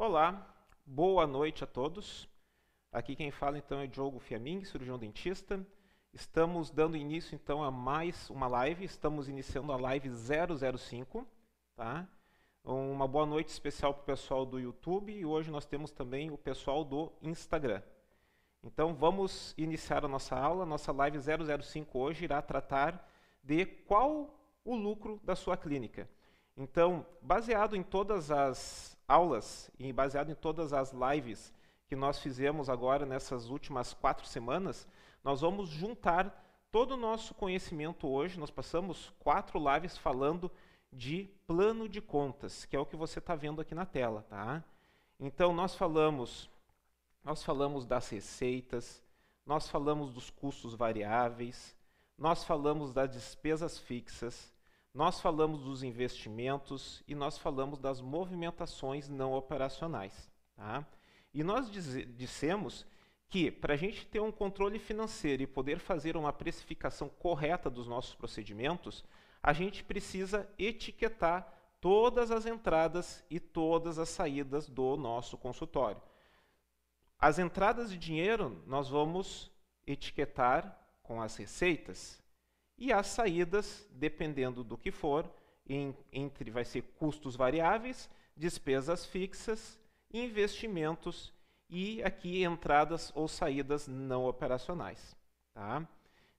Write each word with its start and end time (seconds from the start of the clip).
Olá, 0.00 0.46
boa 0.86 1.26
noite 1.26 1.64
a 1.64 1.66
todos. 1.66 2.28
Aqui 2.92 3.16
quem 3.16 3.32
fala 3.32 3.58
então 3.58 3.80
é 3.80 3.86
Diogo 3.88 4.20
Fiaming, 4.20 4.62
cirurgião 4.62 4.96
dentista. 4.96 5.60
Estamos 6.12 6.70
dando 6.70 6.96
início 6.96 7.34
então 7.34 7.64
a 7.64 7.70
mais 7.72 8.30
uma 8.30 8.46
live, 8.46 8.84
estamos 8.84 9.28
iniciando 9.28 9.72
a 9.72 9.76
live 9.76 10.08
005, 10.08 11.26
tá? 11.74 12.06
Uma 12.62 13.08
boa 13.08 13.26
noite 13.26 13.48
especial 13.48 13.92
para 13.92 14.02
o 14.02 14.06
pessoal 14.06 14.46
do 14.46 14.60
YouTube 14.60 15.12
e 15.12 15.26
hoje 15.26 15.50
nós 15.50 15.66
temos 15.66 15.90
também 15.90 16.30
o 16.30 16.38
pessoal 16.38 16.84
do 16.84 17.12
Instagram. 17.20 17.82
Então 18.62 18.94
vamos 18.94 19.52
iniciar 19.58 20.04
a 20.04 20.08
nossa 20.08 20.36
aula. 20.36 20.64
Nossa 20.64 20.92
live 20.92 21.18
005 21.18 21.98
hoje 21.98 22.22
irá 22.22 22.40
tratar 22.40 23.04
de 23.42 23.66
qual 23.66 24.32
o 24.64 24.76
lucro 24.76 25.20
da 25.24 25.34
sua 25.34 25.56
clínica. 25.56 26.08
Então, 26.60 27.06
baseado 27.22 27.76
em 27.76 27.84
todas 27.84 28.32
as 28.32 28.98
aulas 29.06 29.70
e 29.78 29.92
baseado 29.92 30.32
em 30.32 30.34
todas 30.34 30.72
as 30.72 30.92
lives 30.92 31.54
que 31.86 31.94
nós 31.94 32.18
fizemos 32.18 32.68
agora 32.68 33.06
nessas 33.06 33.48
últimas 33.48 33.94
quatro 33.94 34.26
semanas, 34.26 34.88
nós 35.22 35.40
vamos 35.40 35.68
juntar 35.68 36.44
todo 36.72 36.94
o 36.94 36.96
nosso 36.96 37.32
conhecimento 37.32 38.08
hoje. 38.08 38.40
Nós 38.40 38.50
passamos 38.50 39.14
quatro 39.20 39.60
lives 39.72 39.96
falando 39.96 40.50
de 40.92 41.30
plano 41.46 41.88
de 41.88 42.00
contas, 42.00 42.64
que 42.64 42.74
é 42.74 42.80
o 42.80 42.86
que 42.86 42.96
você 42.96 43.20
está 43.20 43.36
vendo 43.36 43.60
aqui 43.60 43.74
na 43.74 43.86
tela, 43.86 44.26
tá? 44.28 44.64
Então 45.20 45.54
nós 45.54 45.76
falamos, 45.76 46.50
nós 47.22 47.44
falamos 47.44 47.86
das 47.86 48.08
receitas, 48.08 49.00
nós 49.46 49.68
falamos 49.68 50.12
dos 50.12 50.28
custos 50.28 50.74
variáveis, 50.74 51.76
nós 52.18 52.42
falamos 52.42 52.92
das 52.92 53.10
despesas 53.10 53.78
fixas, 53.78 54.52
nós 54.98 55.20
falamos 55.20 55.62
dos 55.62 55.84
investimentos 55.84 57.04
e 57.06 57.14
nós 57.14 57.38
falamos 57.38 57.78
das 57.78 58.00
movimentações 58.00 59.08
não 59.08 59.32
operacionais. 59.32 60.28
Tá? 60.56 60.84
E 61.32 61.44
nós 61.44 61.70
dissemos 61.70 62.84
que 63.28 63.48
para 63.48 63.74
a 63.74 63.76
gente 63.76 64.04
ter 64.04 64.18
um 64.18 64.32
controle 64.32 64.76
financeiro 64.76 65.40
e 65.40 65.46
poder 65.46 65.78
fazer 65.78 66.16
uma 66.16 66.32
precificação 66.32 67.08
correta 67.08 67.70
dos 67.70 67.86
nossos 67.86 68.12
procedimentos, 68.16 69.04
a 69.40 69.52
gente 69.52 69.84
precisa 69.84 70.50
etiquetar 70.58 71.46
todas 71.80 72.32
as 72.32 72.44
entradas 72.44 73.24
e 73.30 73.38
todas 73.38 74.00
as 74.00 74.08
saídas 74.08 74.68
do 74.68 74.96
nosso 74.96 75.38
consultório. 75.38 76.02
As 77.20 77.38
entradas 77.38 77.92
de 77.92 77.98
dinheiro 77.98 78.64
nós 78.66 78.88
vamos 78.88 79.48
etiquetar 79.86 80.76
com 81.04 81.22
as 81.22 81.36
receitas 81.36 82.20
e 82.78 82.92
as 82.92 83.08
saídas, 83.08 83.86
dependendo 83.90 84.62
do 84.62 84.78
que 84.78 84.92
for, 84.92 85.28
em, 85.68 85.94
entre 86.12 86.50
vai 86.50 86.64
ser 86.64 86.82
custos 86.98 87.34
variáveis, 87.34 88.08
despesas 88.36 89.04
fixas, 89.04 89.78
investimentos 90.12 91.32
e 91.68 92.02
aqui 92.02 92.44
entradas 92.44 93.12
ou 93.14 93.28
saídas 93.28 93.86
não 93.88 94.24
operacionais. 94.24 95.16
Tá? 95.52 95.86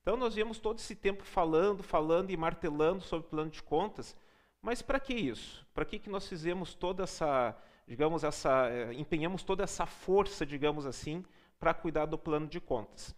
Então 0.01 0.15
nós 0.15 0.33
viemos 0.33 0.57
todo 0.59 0.79
esse 0.79 0.95
tempo 0.95 1.23
falando, 1.23 1.83
falando 1.83 2.31
e 2.31 2.37
martelando 2.37 3.03
sobre 3.03 3.27
o 3.27 3.29
plano 3.29 3.51
de 3.51 3.61
contas, 3.61 4.15
mas 4.61 4.81
para 4.81 4.99
que 4.99 5.13
isso? 5.13 5.65
Para 5.73 5.85
que, 5.85 5.99
que 5.99 6.09
nós 6.09 6.27
fizemos 6.27 6.73
toda 6.73 7.03
essa, 7.03 7.55
digamos, 7.87 8.23
essa, 8.23 8.69
eh, 8.69 8.93
empenhamos 8.93 9.43
toda 9.43 9.63
essa 9.63 9.85
força, 9.85 10.45
digamos 10.45 10.85
assim, 10.85 11.23
para 11.59 11.73
cuidar 11.73 12.05
do 12.05 12.17
plano 12.17 12.47
de 12.47 12.59
contas? 12.59 13.15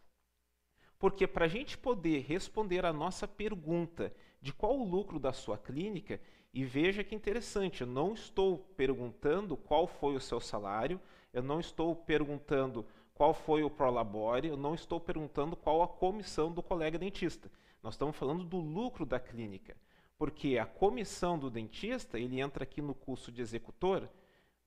Porque 1.02 1.26
para 1.26 1.46
a 1.46 1.48
gente 1.48 1.80
poder 1.80 2.20
responder 2.20 2.86
a 2.86 2.94
nossa 2.94 3.28
pergunta 3.28 4.14
de 4.40 4.54
qual 4.54 4.80
o 4.80 4.88
lucro 4.88 5.18
da 5.18 5.34
sua 5.34 5.58
clínica, 5.58 6.22
e 6.54 6.64
veja 6.64 7.04
que 7.04 7.16
interessante, 7.16 7.82
eu 7.82 7.88
não 7.88 8.14
estou 8.14 8.60
perguntando 8.78 9.58
qual 9.58 9.88
foi 9.88 10.16
o 10.16 10.20
seu 10.20 10.40
salário, 10.40 11.02
eu 11.34 11.42
não 11.42 11.60
estou 11.60 11.96
perguntando 11.96 12.86
qual 13.16 13.34
foi 13.34 13.64
o 13.64 13.70
prolabore, 13.70 14.48
eu 14.48 14.56
não 14.56 14.76
estou 14.76 15.00
perguntando 15.00 15.56
qual 15.56 15.82
a 15.82 15.88
comissão 15.88 16.52
do 16.52 16.62
colega 16.62 17.00
dentista. 17.00 17.50
Nós 17.82 17.96
estamos 17.96 18.16
falando 18.16 18.44
do 18.44 18.58
lucro 18.58 19.04
da 19.04 19.20
clínica, 19.20 19.76
porque 20.20 20.60
a 20.60 20.67
comissão 20.67 21.36
do 21.40 21.50
dentista, 21.50 22.20
ele 22.20 22.40
entra 22.40 22.64
aqui 22.64 22.80
no 22.80 22.94
custo 22.94 23.32
de 23.32 23.42
executor, 23.42 24.08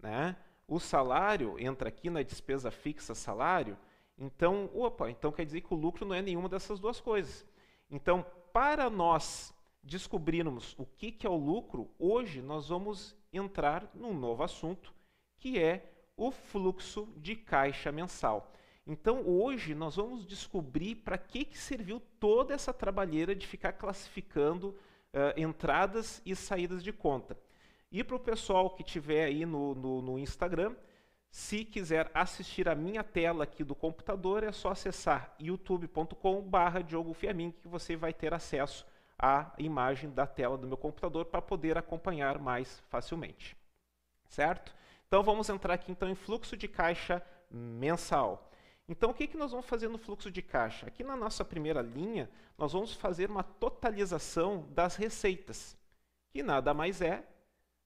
né? 0.02 0.36
O 0.66 0.80
salário 0.80 1.56
entra 1.60 1.90
aqui 1.90 2.10
na 2.10 2.22
despesa 2.22 2.72
fixa 2.72 3.14
salário, 3.14 3.78
então, 4.18 4.70
opa, 4.74 5.10
então 5.10 5.32
quer 5.32 5.44
dizer 5.44 5.60
que 5.60 5.74
o 5.74 5.76
lucro 5.76 6.06
não 6.06 6.14
é 6.14 6.22
nenhuma 6.22 6.48
dessas 6.48 6.78
duas 6.78 7.00
coisas. 7.00 7.46
Então, 7.90 8.24
para 8.52 8.88
nós 8.88 9.52
descobrirmos 9.82 10.74
o 10.78 10.86
que, 10.86 11.14
é 11.26 11.28
o 11.28 11.36
lucro, 11.36 11.90
hoje 11.98 12.40
nós 12.40 12.68
vamos 12.68 13.16
entrar 13.32 13.90
num 13.94 14.14
novo 14.14 14.42
assunto, 14.42 14.94
que 15.36 15.58
é 15.58 15.92
o 16.16 16.30
fluxo 16.30 17.08
de 17.16 17.34
caixa 17.36 17.90
mensal. 17.90 18.52
Então, 18.86 19.26
hoje 19.26 19.74
nós 19.74 19.96
vamos 19.96 20.26
descobrir 20.26 20.96
para 20.96 21.18
que, 21.18 21.44
que 21.44 21.58
serviu 21.58 22.00
toda 22.20 22.54
essa 22.54 22.72
trabalheira 22.72 23.34
de 23.34 23.46
ficar 23.46 23.72
classificando 23.72 24.68
uh, 24.68 25.38
entradas 25.40 26.22
e 26.24 26.36
saídas 26.36 26.82
de 26.82 26.92
conta. 26.92 27.36
E 27.90 28.04
para 28.04 28.16
o 28.16 28.20
pessoal 28.20 28.70
que 28.70 28.82
estiver 28.82 29.24
aí 29.24 29.46
no, 29.46 29.74
no, 29.74 30.02
no 30.02 30.18
Instagram, 30.18 30.74
se 31.34 31.64
quiser 31.64 32.08
assistir 32.14 32.68
a 32.68 32.76
minha 32.76 33.02
tela 33.02 33.42
aqui 33.42 33.64
do 33.64 33.74
computador, 33.74 34.44
é 34.44 34.52
só 34.52 34.70
acessar 34.70 35.34
youtube.com/barra 35.40 36.80
Diogo 36.80 37.12
que 37.12 37.66
você 37.66 37.96
vai 37.96 38.14
ter 38.14 38.32
acesso 38.32 38.86
à 39.18 39.52
imagem 39.58 40.10
da 40.10 40.28
tela 40.28 40.56
do 40.56 40.64
meu 40.64 40.76
computador 40.76 41.24
para 41.24 41.42
poder 41.42 41.76
acompanhar 41.76 42.38
mais 42.38 42.80
facilmente. 42.88 43.56
Certo? 44.28 44.72
Então 45.08 45.24
vamos 45.24 45.48
entrar 45.48 45.74
aqui 45.74 45.90
então 45.90 46.08
em 46.08 46.14
fluxo 46.14 46.56
de 46.56 46.68
caixa 46.68 47.20
mensal. 47.50 48.48
Então 48.88 49.10
o 49.10 49.14
que, 49.14 49.26
que 49.26 49.36
nós 49.36 49.50
vamos 49.50 49.66
fazer 49.66 49.88
no 49.88 49.98
fluxo 49.98 50.30
de 50.30 50.40
caixa? 50.40 50.86
Aqui 50.86 51.02
na 51.02 51.16
nossa 51.16 51.44
primeira 51.44 51.82
linha, 51.82 52.30
nós 52.56 52.72
vamos 52.72 52.94
fazer 52.94 53.28
uma 53.28 53.42
totalização 53.42 54.68
das 54.70 54.94
receitas, 54.94 55.76
que 56.30 56.44
nada 56.44 56.72
mais 56.72 57.00
é 57.00 57.24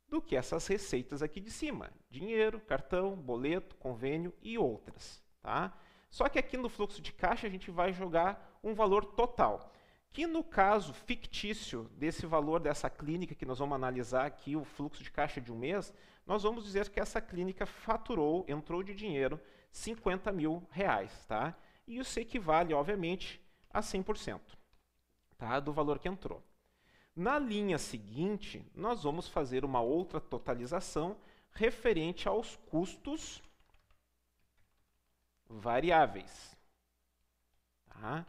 do 0.08 0.20
que 0.20 0.36
essas 0.36 0.66
receitas 0.66 1.22
aqui 1.22 1.40
de 1.40 1.50
cima: 1.50 1.90
dinheiro, 2.10 2.60
cartão, 2.60 3.14
boleto, 3.14 3.76
convênio 3.76 4.32
e 4.42 4.58
outras. 4.58 5.22
Tá? 5.42 5.72
Só 6.10 6.28
que 6.28 6.38
aqui 6.38 6.56
no 6.56 6.68
fluxo 6.68 7.02
de 7.02 7.12
caixa 7.12 7.46
a 7.46 7.50
gente 7.50 7.70
vai 7.70 7.92
jogar 7.92 8.58
um 8.62 8.74
valor 8.74 9.04
total, 9.04 9.72
que 10.12 10.26
no 10.26 10.42
caso 10.42 10.92
fictício 10.92 11.84
desse 11.96 12.26
valor 12.26 12.60
dessa 12.60 12.88
clínica 12.88 13.34
que 13.34 13.46
nós 13.46 13.58
vamos 13.58 13.74
analisar 13.74 14.26
aqui, 14.26 14.56
o 14.56 14.64
fluxo 14.64 15.02
de 15.02 15.10
caixa 15.10 15.40
de 15.40 15.52
um 15.52 15.58
mês, 15.58 15.92
nós 16.26 16.42
vamos 16.42 16.64
dizer 16.64 16.88
que 16.88 17.00
essa 17.00 17.20
clínica 17.20 17.66
faturou, 17.66 18.44
entrou 18.48 18.82
de 18.82 18.94
dinheiro 18.94 19.40
50 19.70 20.32
mil 20.32 20.66
reais. 20.70 21.24
Tá? 21.26 21.54
E 21.86 21.98
isso 21.98 22.18
equivale, 22.18 22.74
obviamente, 22.74 23.40
a 23.70 23.80
100% 23.80 24.40
tá? 25.36 25.60
do 25.60 25.72
valor 25.72 25.98
que 25.98 26.08
entrou. 26.08 26.42
Na 27.18 27.36
linha 27.36 27.78
seguinte, 27.78 28.64
nós 28.76 29.02
vamos 29.02 29.26
fazer 29.26 29.64
uma 29.64 29.80
outra 29.80 30.20
totalização 30.20 31.16
referente 31.50 32.28
aos 32.28 32.54
custos 32.70 33.42
variáveis. 35.48 36.56
Tá? 37.88 38.24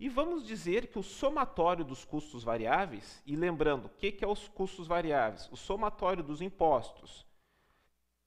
E 0.00 0.08
vamos 0.08 0.44
dizer 0.44 0.88
que 0.88 0.98
o 0.98 1.02
somatório 1.04 1.84
dos 1.84 2.04
custos 2.04 2.42
variáveis, 2.42 3.22
e 3.24 3.36
lembrando, 3.36 3.84
o 3.84 3.90
que, 3.90 4.10
que 4.10 4.24
é 4.24 4.26
os 4.26 4.48
custos 4.48 4.88
variáveis? 4.88 5.48
O 5.52 5.56
somatório 5.56 6.24
dos 6.24 6.42
impostos, 6.42 7.24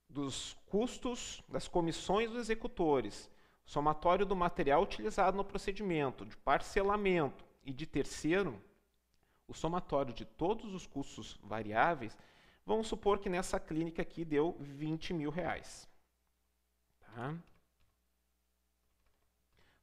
dos 0.08 0.54
custos 0.68 1.44
das 1.50 1.68
comissões 1.68 2.30
dos 2.30 2.40
executores, 2.40 3.30
somatório 3.66 4.26
do 4.26 4.38
material 4.38 4.84
utilizado 4.84 5.36
no 5.36 5.44
procedimento, 5.44 6.26
de 6.26 6.38
parcelamento 6.38 7.44
e 7.66 7.74
de 7.74 7.86
terceiro, 7.86 8.58
o 9.48 9.54
somatório 9.54 10.14
de 10.14 10.26
todos 10.26 10.74
os 10.74 10.86
custos 10.86 11.40
variáveis, 11.42 12.18
vamos 12.66 12.88
supor 12.88 13.20
que 13.20 13.30
nessa 13.30 13.60
clínica 13.60 14.02
aqui 14.02 14.26
deu 14.26 14.56
20 14.60 15.14
mil 15.14 15.30
reais. 15.30 15.88
Tá? 17.00 17.36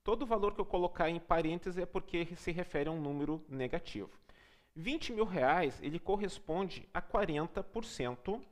Todo 0.02 0.26
valor 0.26 0.54
que 0.54 0.60
eu 0.60 0.66
colocar 0.66 1.08
em 1.08 1.18
parênteses 1.18 1.78
é 1.78 1.86
porque 1.86 2.36
se 2.36 2.52
refere 2.52 2.90
a 2.90 2.92
um 2.92 3.00
número 3.00 3.42
negativo. 3.48 4.10
20 4.76 5.12
mil 5.14 5.24
reais, 5.24 5.80
ele 5.82 5.98
corresponde 5.98 6.86
a 6.92 7.00
40% 7.00 8.42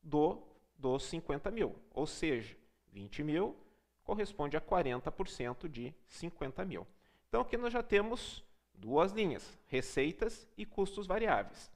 do, 0.00 0.38
dos 0.76 1.02
50 1.04 1.50
mil. 1.50 1.74
Ou 1.92 2.06
seja, 2.06 2.56
20 2.92 3.24
mil 3.24 3.56
corresponde 4.04 4.56
a 4.56 4.60
40% 4.60 5.68
de 5.68 5.92
50 6.06 6.64
mil. 6.64 6.86
Então 7.28 7.40
aqui 7.40 7.56
nós 7.56 7.72
já 7.72 7.82
temos 7.82 8.44
Duas 8.82 9.12
linhas, 9.12 9.56
receitas 9.68 10.44
e 10.58 10.66
custos 10.66 11.06
variáveis. 11.06 11.70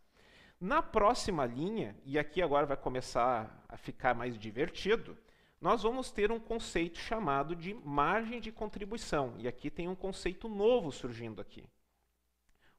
Na 0.60 0.82
próxima 0.82 1.46
linha, 1.46 1.96
e 2.04 2.18
aqui 2.18 2.42
agora 2.42 2.66
vai 2.66 2.76
começar 2.76 3.64
a 3.68 3.76
ficar 3.76 4.12
mais 4.12 4.36
divertido, 4.36 5.16
nós 5.60 5.84
vamos 5.84 6.10
ter 6.10 6.32
um 6.32 6.40
conceito 6.40 6.98
chamado 6.98 7.54
de 7.54 7.74
margem 7.74 8.40
de 8.40 8.50
contribuição. 8.50 9.34
E 9.38 9.46
aqui 9.46 9.70
tem 9.70 9.86
um 9.86 9.94
conceito 9.94 10.48
novo 10.48 10.90
surgindo 10.90 11.40
aqui. 11.40 11.68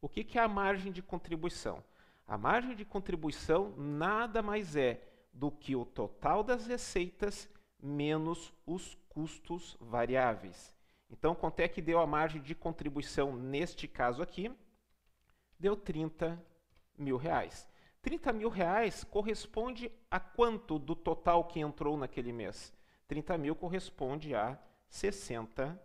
O 0.01 0.09
que, 0.09 0.25
que 0.25 0.37
é 0.37 0.41
a 0.41 0.47
margem 0.49 0.91
de 0.91 1.01
contribuição? 1.01 1.81
A 2.27 2.37
margem 2.37 2.75
de 2.75 2.83
contribuição 2.83 3.73
nada 3.77 4.41
mais 4.41 4.75
é 4.75 5.01
do 5.31 5.49
que 5.49 5.73
o 5.73 5.85
total 5.85 6.43
das 6.43 6.67
receitas 6.67 7.49
menos 7.81 8.53
os 8.65 8.93
custos 9.07 9.77
variáveis. 9.79 10.75
Então, 11.09 11.33
quanto 11.33 11.59
é 11.59 11.67
que 11.67 11.81
deu 11.81 11.99
a 11.99 12.07
margem 12.07 12.41
de 12.41 12.53
contribuição 12.53 13.35
neste 13.35 13.87
caso 13.87 14.21
aqui? 14.21 14.51
Deu 15.59 15.75
30 15.75 16.41
mil 16.97 17.17
reais. 17.17 17.67
30 18.01 18.33
mil 18.33 18.49
reais 18.49 19.03
corresponde 19.03 19.91
a 20.09 20.19
quanto 20.19 20.77
do 20.77 20.95
total 20.95 21.45
que 21.45 21.59
entrou 21.59 21.97
naquele 21.97 22.31
mês? 22.31 22.73
30 23.07 23.37
mil 23.37 23.55
corresponde 23.55 24.35
a 24.35 24.57
60%. 24.91 25.77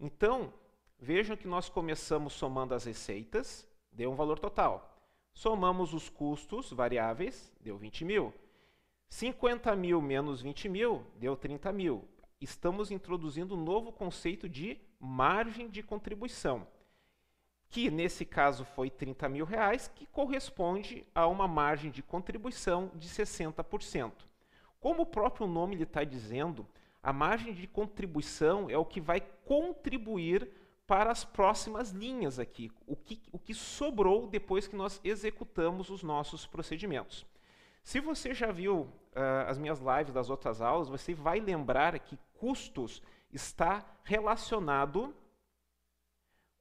Então, 0.00 0.52
vejam 0.98 1.36
que 1.36 1.46
nós 1.46 1.68
começamos 1.68 2.32
somando 2.32 2.74
as 2.74 2.84
receitas, 2.84 3.68
deu 3.90 4.10
um 4.10 4.16
valor 4.16 4.38
total. 4.38 4.92
Somamos 5.32 5.94
os 5.94 6.08
custos 6.08 6.72
variáveis, 6.72 7.52
deu 7.60 7.76
20 7.76 8.04
mil. 8.04 8.34
50 9.08 9.74
mil 9.76 10.00
menos 10.00 10.40
20 10.40 10.68
mil 10.68 11.06
deu 11.16 11.36
30 11.36 11.72
mil. 11.72 12.08
Estamos 12.42 12.90
introduzindo 12.90 13.54
um 13.54 13.62
novo 13.62 13.92
conceito 13.92 14.48
de 14.48 14.76
margem 14.98 15.70
de 15.70 15.80
contribuição, 15.80 16.66
que 17.70 17.88
nesse 17.88 18.24
caso 18.24 18.64
foi 18.64 18.90
30 18.90 19.28
mil 19.28 19.44
reais, 19.44 19.86
que 19.94 20.06
corresponde 20.06 21.06
a 21.14 21.28
uma 21.28 21.46
margem 21.46 21.88
de 21.88 22.02
contribuição 22.02 22.90
de 22.96 23.08
60%. 23.08 24.12
Como 24.80 25.02
o 25.02 25.06
próprio 25.06 25.46
nome 25.46 25.76
lhe 25.76 25.84
está 25.84 26.02
dizendo, 26.02 26.66
a 27.00 27.12
margem 27.12 27.54
de 27.54 27.68
contribuição 27.68 28.68
é 28.68 28.76
o 28.76 28.84
que 28.84 29.00
vai 29.00 29.20
contribuir 29.44 30.50
para 30.84 31.12
as 31.12 31.24
próximas 31.24 31.90
linhas 31.90 32.40
aqui, 32.40 32.72
o 32.88 32.96
que, 32.96 33.22
o 33.30 33.38
que 33.38 33.54
sobrou 33.54 34.26
depois 34.26 34.66
que 34.66 34.74
nós 34.74 35.00
executamos 35.04 35.90
os 35.90 36.02
nossos 36.02 36.44
procedimentos. 36.44 37.24
Se 37.82 38.00
você 38.00 38.32
já 38.32 38.52
viu 38.52 38.80
uh, 38.80 39.48
as 39.48 39.58
minhas 39.58 39.80
lives 39.80 40.12
das 40.12 40.30
outras 40.30 40.60
aulas, 40.60 40.88
você 40.88 41.14
vai 41.14 41.40
lembrar 41.40 41.98
que 41.98 42.18
custos 42.34 43.02
está 43.32 43.84
relacionado 44.04 45.14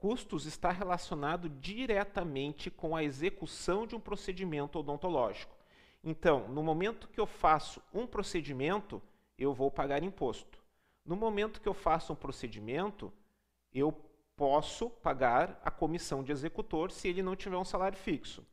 custos 0.01 0.47
está 0.47 0.71
relacionado 0.71 1.47
diretamente 1.47 2.71
com 2.71 2.95
a 2.95 3.03
execução 3.03 3.85
de 3.85 3.95
um 3.95 3.99
procedimento 3.99 4.79
odontológico. 4.79 5.55
Então, 6.03 6.47
no 6.47 6.63
momento 6.63 7.07
que 7.07 7.19
eu 7.19 7.27
faço 7.27 7.79
um 7.93 8.07
procedimento, 8.07 8.99
eu 9.37 9.53
vou 9.53 9.69
pagar 9.69 10.01
imposto. 10.01 10.59
No 11.05 11.15
momento 11.15 11.61
que 11.61 11.69
eu 11.69 11.73
faço 11.75 12.13
um 12.13 12.15
procedimento, 12.15 13.13
eu 13.71 13.95
posso 14.35 14.89
pagar 14.89 15.61
a 15.63 15.69
comissão 15.69 16.23
de 16.23 16.31
executor 16.31 16.89
se 16.89 17.07
ele 17.07 17.21
não 17.21 17.35
tiver 17.35 17.57
um 17.57 17.63
salário 17.63 17.97
fixo. 17.97 18.43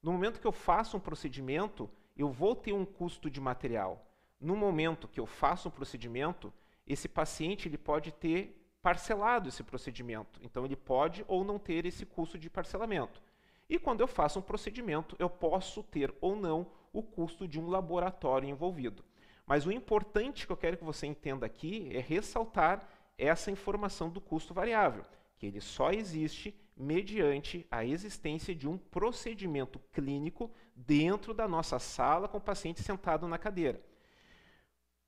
No 0.00 0.12
momento 0.12 0.40
que 0.40 0.46
eu 0.46 0.52
faço 0.52 0.96
um 0.96 1.00
procedimento, 1.00 1.90
eu 2.16 2.30
vou 2.30 2.54
ter 2.54 2.72
um 2.72 2.84
custo 2.84 3.30
de 3.30 3.40
material. 3.40 4.04
No 4.40 4.56
momento 4.56 5.08
que 5.08 5.20
eu 5.20 5.26
faço 5.26 5.68
um 5.68 5.70
procedimento, 5.70 6.52
esse 6.86 7.08
paciente 7.08 7.68
ele 7.68 7.78
pode 7.78 8.12
ter 8.12 8.58
parcelado 8.82 9.48
esse 9.48 9.62
procedimento. 9.62 10.40
Então, 10.42 10.64
ele 10.64 10.76
pode 10.76 11.24
ou 11.28 11.44
não 11.44 11.58
ter 11.58 11.86
esse 11.86 12.04
custo 12.04 12.38
de 12.38 12.50
parcelamento. 12.50 13.22
E 13.68 13.78
quando 13.78 14.00
eu 14.00 14.08
faço 14.08 14.40
um 14.40 14.42
procedimento, 14.42 15.14
eu 15.18 15.30
posso 15.30 15.82
ter 15.82 16.12
ou 16.20 16.34
não 16.34 16.66
o 16.92 17.02
custo 17.02 17.46
de 17.46 17.60
um 17.60 17.68
laboratório 17.68 18.48
envolvido. 18.48 19.04
Mas 19.46 19.64
o 19.64 19.72
importante 19.72 20.46
que 20.46 20.52
eu 20.52 20.56
quero 20.56 20.76
que 20.76 20.84
você 20.84 21.06
entenda 21.06 21.46
aqui 21.46 21.88
é 21.92 22.00
ressaltar 22.00 22.88
essa 23.16 23.50
informação 23.50 24.10
do 24.10 24.20
custo 24.20 24.52
variável 24.52 25.04
que 25.42 25.46
ele 25.46 25.60
só 25.60 25.90
existe 25.90 26.54
mediante 26.76 27.66
a 27.68 27.84
existência 27.84 28.54
de 28.54 28.68
um 28.68 28.78
procedimento 28.78 29.80
clínico 29.92 30.48
dentro 30.74 31.34
da 31.34 31.46
nossa 31.46 31.78
sala 31.78 32.28
com 32.28 32.38
o 32.38 32.40
paciente 32.40 32.82
sentado 32.82 33.28
na 33.28 33.38
cadeira. 33.38 33.80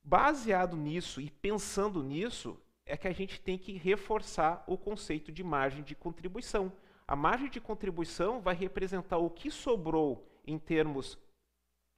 Baseado 0.02 0.76
nisso 0.76 1.20
e 1.20 1.30
pensando 1.30 2.02
nisso, 2.02 2.60
é 2.86 2.96
que 2.96 3.08
a 3.08 3.12
gente 3.12 3.40
tem 3.40 3.56
que 3.56 3.72
reforçar 3.72 4.62
o 4.66 4.76
conceito 4.76 5.32
de 5.32 5.42
margem 5.42 5.82
de 5.82 5.94
contribuição. 5.94 6.72
A 7.06 7.16
margem 7.16 7.48
de 7.48 7.60
contribuição 7.60 8.40
vai 8.40 8.54
representar 8.54 9.18
o 9.18 9.30
que 9.30 9.50
sobrou 9.50 10.28
em 10.46 10.58
termos 10.58 11.18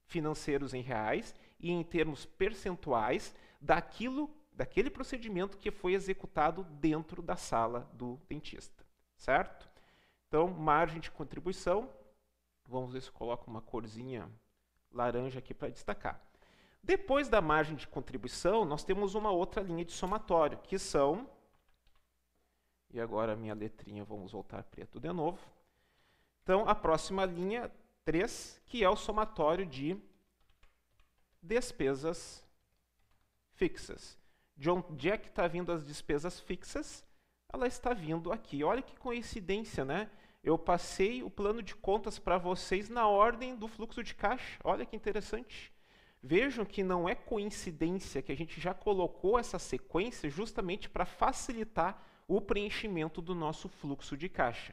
financeiros 0.07 0.73
em 0.73 0.83
reais 0.83 1.35
e 1.59 1.71
em 1.71 1.83
termos 1.83 2.25
percentuais 2.25 3.35
daquilo 3.61 4.31
daquele 4.53 4.89
procedimento 4.89 5.59
que 5.59 5.71
foi 5.71 5.93
executado 5.93 6.65
dentro 6.65 7.21
da 7.21 7.37
sala 7.37 7.91
do 7.93 8.19
dentista, 8.27 8.87
certo? 9.15 9.69
Então, 10.27 10.49
margem 10.49 10.99
de 10.99 11.11
contribuição, 11.11 11.91
vamos 12.69 12.93
ver 12.93 13.01
se 13.01 13.09
eu 13.09 13.13
coloco 13.13 13.51
uma 13.51 13.61
corzinha 13.61 14.31
laranja 14.93 15.39
aqui 15.39 15.55
para 15.55 15.69
destacar. 15.69 16.21
Depois 16.83 17.29
da 17.29 17.41
margem 17.41 17.75
de 17.75 17.87
contribuição, 17.89 18.65
nós 18.65 18.85
temos 18.85 19.15
uma 19.15 19.31
outra 19.31 19.63
linha 19.63 19.85
de 19.85 19.93
somatório, 19.93 20.59
que 20.59 20.79
são, 20.79 21.29
e 22.91 23.01
agora 23.01 23.33
a 23.33 23.37
minha 23.37 23.55
letrinha, 23.55 24.05
vamos 24.05 24.33
voltar 24.33 24.63
preto 24.63 25.01
de 25.01 25.13
novo. 25.13 25.39
Então, 26.43 26.69
a 26.69 26.75
próxima 26.75 27.25
linha, 27.25 27.71
3, 28.05 28.63
que 28.67 28.85
é 28.85 28.89
o 28.89 28.95
somatório 28.95 29.67
de 29.67 30.01
despesas 31.43 32.45
fixas. 33.55 34.17
De 34.57 34.71
onde 34.71 35.11
é 35.11 35.19
que 35.19 35.29
está 35.29 35.49
vindo 35.49 35.73
as 35.73 35.85
despesas 35.85 36.39
fixas? 36.39 37.05
Ela 37.53 37.67
está 37.67 37.93
vindo 37.93 38.33
aqui. 38.33 38.63
Olha 38.63 38.81
que 38.81 38.97
coincidência, 38.97 39.85
né? 39.85 40.09
Eu 40.47 40.57
passei 40.57 41.25
o 41.25 41.29
plano 41.29 41.61
de 41.61 41.75
contas 41.75 42.21
para 42.21 42.39
vocês 42.39 42.89
na 42.89 43.09
ordem 43.09 43.57
do 43.57 43.67
fluxo 43.67 44.01
de 44.01 44.15
caixa. 44.15 44.61
Olha 44.63 44.87
que 44.87 44.95
interessante. 44.95 45.73
Vejam 46.23 46.65
que 46.65 46.85
não 46.85 47.09
é 47.09 47.17
coincidência 47.17 48.23
que 48.23 48.31
a 48.31 48.37
gente 48.37 48.61
já 48.61 48.73
colocou 48.73 49.41
essa 49.41 49.59
sequência 49.59 50.31
justamente 50.31 50.89
para 50.89 51.05
facilitar 51.05 52.01
o 52.29 52.41
preenchimento 52.41 53.21
do 53.21 53.35
nosso 53.35 53.69
fluxo 53.69 54.17
de 54.17 54.29
caixa. 54.29 54.73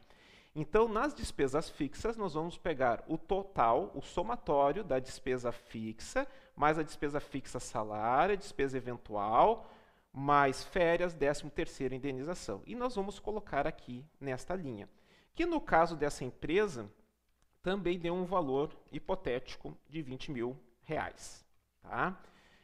Então, 0.53 0.87
nas 0.87 1.11
despesas 1.11 1.71
fixas, 1.71 2.15
nós 2.15 2.35
vamos 2.35 2.55
pegar 2.55 3.03
o 3.07 3.17
total, 3.17 3.91
o 3.95 4.01
somatório 4.03 4.83
da 4.83 4.99
despesa 4.99 5.51
fixa, 5.51 6.27
mais 6.55 6.77
a 6.77 6.83
despesa 6.83 7.19
fixa 7.19 7.59
salário, 7.59 8.37
despesa 8.37 8.77
eventual, 8.77 9.67
mais 10.13 10.63
férias, 10.63 11.15
13 11.15 11.49
terceiro 11.49 11.95
indenização. 11.95 12.61
E 12.67 12.75
nós 12.75 12.95
vamos 12.95 13.17
colocar 13.17 13.65
aqui 13.65 14.05
nesta 14.21 14.55
linha. 14.55 14.87
Que 15.33 15.45
no 15.45 15.59
caso 15.59 15.95
dessa 15.95 16.23
empresa, 16.23 16.89
também 17.61 17.97
deu 17.97 18.13
um 18.13 18.25
valor 18.25 18.69
hipotético 18.91 19.75
de 19.89 20.01
20 20.01 20.31
mil 20.31 20.59
reais. 20.81 21.45
Tá? 21.81 22.21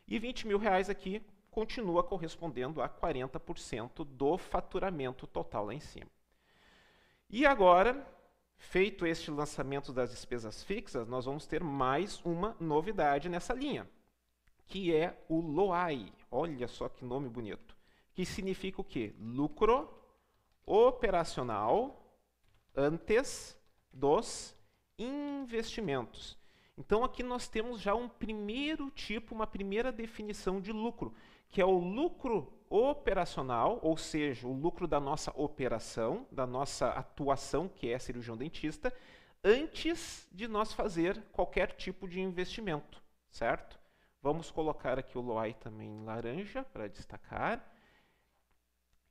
E 0.08 0.20
20 0.20 0.48
mil 0.48 0.58
reais 0.58 0.90
aqui 0.90 1.24
continua 1.50 2.04
correspondendo 2.04 2.82
a 2.82 2.90
40% 2.90 4.06
do 4.06 4.38
faturamento 4.38 5.26
total 5.26 5.66
lá 5.66 5.74
em 5.74 5.80
cima. 5.80 6.10
E 7.30 7.46
agora, 7.46 8.06
feito 8.58 9.06
este 9.06 9.32
lançamento 9.32 9.94
das 9.94 10.12
despesas 10.12 10.64
fixas, 10.64 11.08
nós 11.08 11.26
vamos 11.26 11.46
ter 11.46 11.64
mais 11.64 12.24
uma 12.26 12.56
novidade 12.60 13.30
nessa 13.30 13.54
linha, 13.54 13.90
que 14.66 14.94
é 14.94 15.18
o 15.28 15.40
LOAI. 15.40 16.12
Olha 16.32 16.68
só 16.68 16.90
que 16.90 17.06
nome 17.06 17.30
bonito. 17.30 17.76
Que 18.14 18.26
significa 18.26 18.82
o 18.82 18.84
quê? 18.84 19.14
Lucro 19.20 19.90
operacional 20.66 22.09
antes 22.76 23.58
dos 23.92 24.56
investimentos. 24.98 26.38
Então 26.78 27.04
aqui 27.04 27.24
nós 27.24 27.48
temos 27.48 27.82
já 27.82 27.94
um 27.94 28.08
primeiro 28.08 28.90
tipo, 28.92 29.36
uma 29.36 29.46
primeira 29.46 29.92
definição 29.92 30.62
de 30.62 30.72
lucro, 30.72 31.14
que 31.50 31.62
é 31.62 31.66
o 31.66 31.78
lucro 31.78 32.54
operacional, 32.70 33.80
ou 33.82 33.98
seja, 33.98 34.48
o 34.48 34.54
lucro 34.54 34.88
da 34.88 35.00
nossa 35.00 35.32
operação, 35.36 36.26
da 36.32 36.46
nossa 36.46 36.90
atuação, 36.90 37.68
que 37.68 37.92
é 37.92 37.98
cirurgião 37.98 38.38
dentista, 38.38 38.94
antes 39.44 40.28
de 40.32 40.48
nós 40.48 40.74
fazer 40.74 41.22
qualquer 41.32 41.72
tipo 41.74 42.08
de 42.08 42.22
investimento, 42.22 43.02
certo? 43.30 43.80
Vamos 44.22 44.52
colocar 44.52 45.00
aqui 45.00 45.18
o 45.18 45.22
LOI 45.22 45.54
também 45.54 45.90
em 45.90 46.04
laranja 46.04 46.64
para 46.64 46.88
destacar. 46.88 47.66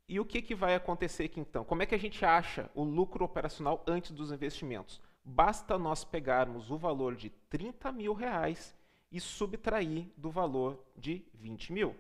E 0.09 0.19
o 0.19 0.25
que, 0.25 0.41
que 0.41 0.55
vai 0.55 0.75
acontecer 0.75 1.25
aqui 1.25 1.38
então? 1.38 1.65
Como 1.65 1.83
é 1.83 1.87
que 1.87 1.95
a 1.95 1.99
gente 1.99 2.25
acha 2.25 2.71
o 2.75 2.83
lucro 2.83 3.25
operacional 3.25 3.85
antes 3.87 4.11
dos 4.11 4.33
investimentos? 4.33 5.03
Basta 5.23 5.79
nós 5.79 6.03
pegarmos 6.03 6.71
o 6.71 6.79
valor 6.79 7.15
de 7.15 7.29
30 7.50 7.93
mil 7.93 8.15
reais 8.15 8.75
e 9.12 9.21
subtrair 9.21 10.07
do 10.17 10.31
valor 10.31 10.83
de 10.97 11.23
20 11.35 11.75
mil. 11.75 11.95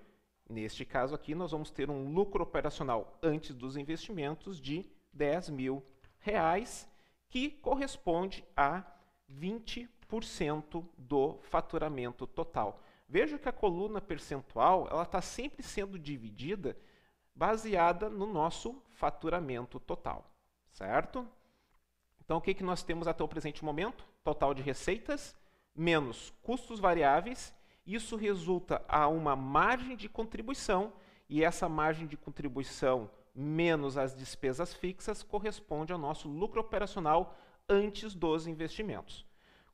Neste 0.48 0.86
caso 0.86 1.14
aqui, 1.14 1.34
nós 1.34 1.50
vamos 1.50 1.70
ter 1.70 1.90
um 1.90 2.10
lucro 2.10 2.42
operacional 2.42 3.18
antes 3.22 3.54
dos 3.54 3.76
investimentos 3.76 4.58
de 4.58 4.86
10 5.12 5.50
mil 5.50 5.84
reais, 6.18 6.88
que 7.28 7.50
corresponde 7.50 8.42
a 8.56 8.82
20% 9.30 10.82
do 10.96 11.38
faturamento 11.42 12.26
total. 12.26 12.82
Veja 13.06 13.38
que 13.38 13.48
a 13.48 13.52
coluna 13.52 14.00
percentual 14.00 14.88
ela 14.90 15.02
está 15.02 15.20
sempre 15.20 15.62
sendo 15.62 15.98
dividida 15.98 16.74
baseada 17.38 18.10
no 18.10 18.26
nosso 18.26 18.82
faturamento 18.88 19.78
total, 19.78 20.28
certo? 20.72 21.24
Então, 22.20 22.38
o 22.38 22.40
que, 22.40 22.52
que 22.52 22.64
nós 22.64 22.82
temos 22.82 23.06
até 23.06 23.22
o 23.22 23.28
presente 23.28 23.64
momento? 23.64 24.04
Total 24.24 24.52
de 24.52 24.60
receitas, 24.60 25.36
menos 25.72 26.34
custos 26.42 26.80
variáveis. 26.80 27.54
Isso 27.86 28.16
resulta 28.16 28.84
a 28.88 29.06
uma 29.06 29.36
margem 29.36 29.96
de 29.96 30.08
contribuição 30.08 30.92
e 31.28 31.44
essa 31.44 31.68
margem 31.68 32.08
de 32.08 32.16
contribuição 32.16 33.08
menos 33.32 33.96
as 33.96 34.16
despesas 34.16 34.74
fixas 34.74 35.22
corresponde 35.22 35.92
ao 35.92 35.98
nosso 35.98 36.28
lucro 36.28 36.60
operacional 36.60 37.38
antes 37.68 38.14
dos 38.14 38.48
investimentos. 38.48 39.24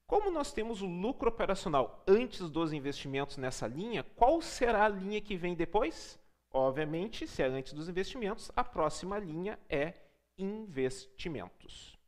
Como 0.07 0.31
nós 0.31 0.53
temos 0.53 0.83
o 0.83 0.87
lucro 0.87 1.31
operacional 1.31 2.05
antes 2.07 2.51
dos 2.51 2.75
investimentos 2.75 3.39
nessa 3.39 3.67
linha, 3.67 4.03
qual 4.03 4.43
será 4.43 4.85
a 4.85 4.89
linha 4.89 5.19
que 5.19 5.35
vem 5.35 5.55
depois? 5.55 6.23
Obviamente, 6.57 7.27
se 7.27 7.43
é 7.43 7.47
antes 7.47 7.73
dos 7.73 7.89
investimentos, 7.89 8.49
a 8.55 8.63
próxima 8.63 9.19
linha 9.19 9.59
é 9.69 9.93
investimentos. 10.39 11.99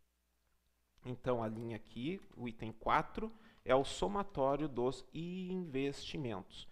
Então, 1.04 1.42
a 1.42 1.48
linha 1.48 1.74
aqui, 1.74 2.20
o 2.36 2.46
item 2.46 2.70
4, 2.70 3.28
é 3.64 3.74
o 3.74 3.84
somatório 3.84 4.68
dos 4.68 5.04
investimentos. 5.12 6.68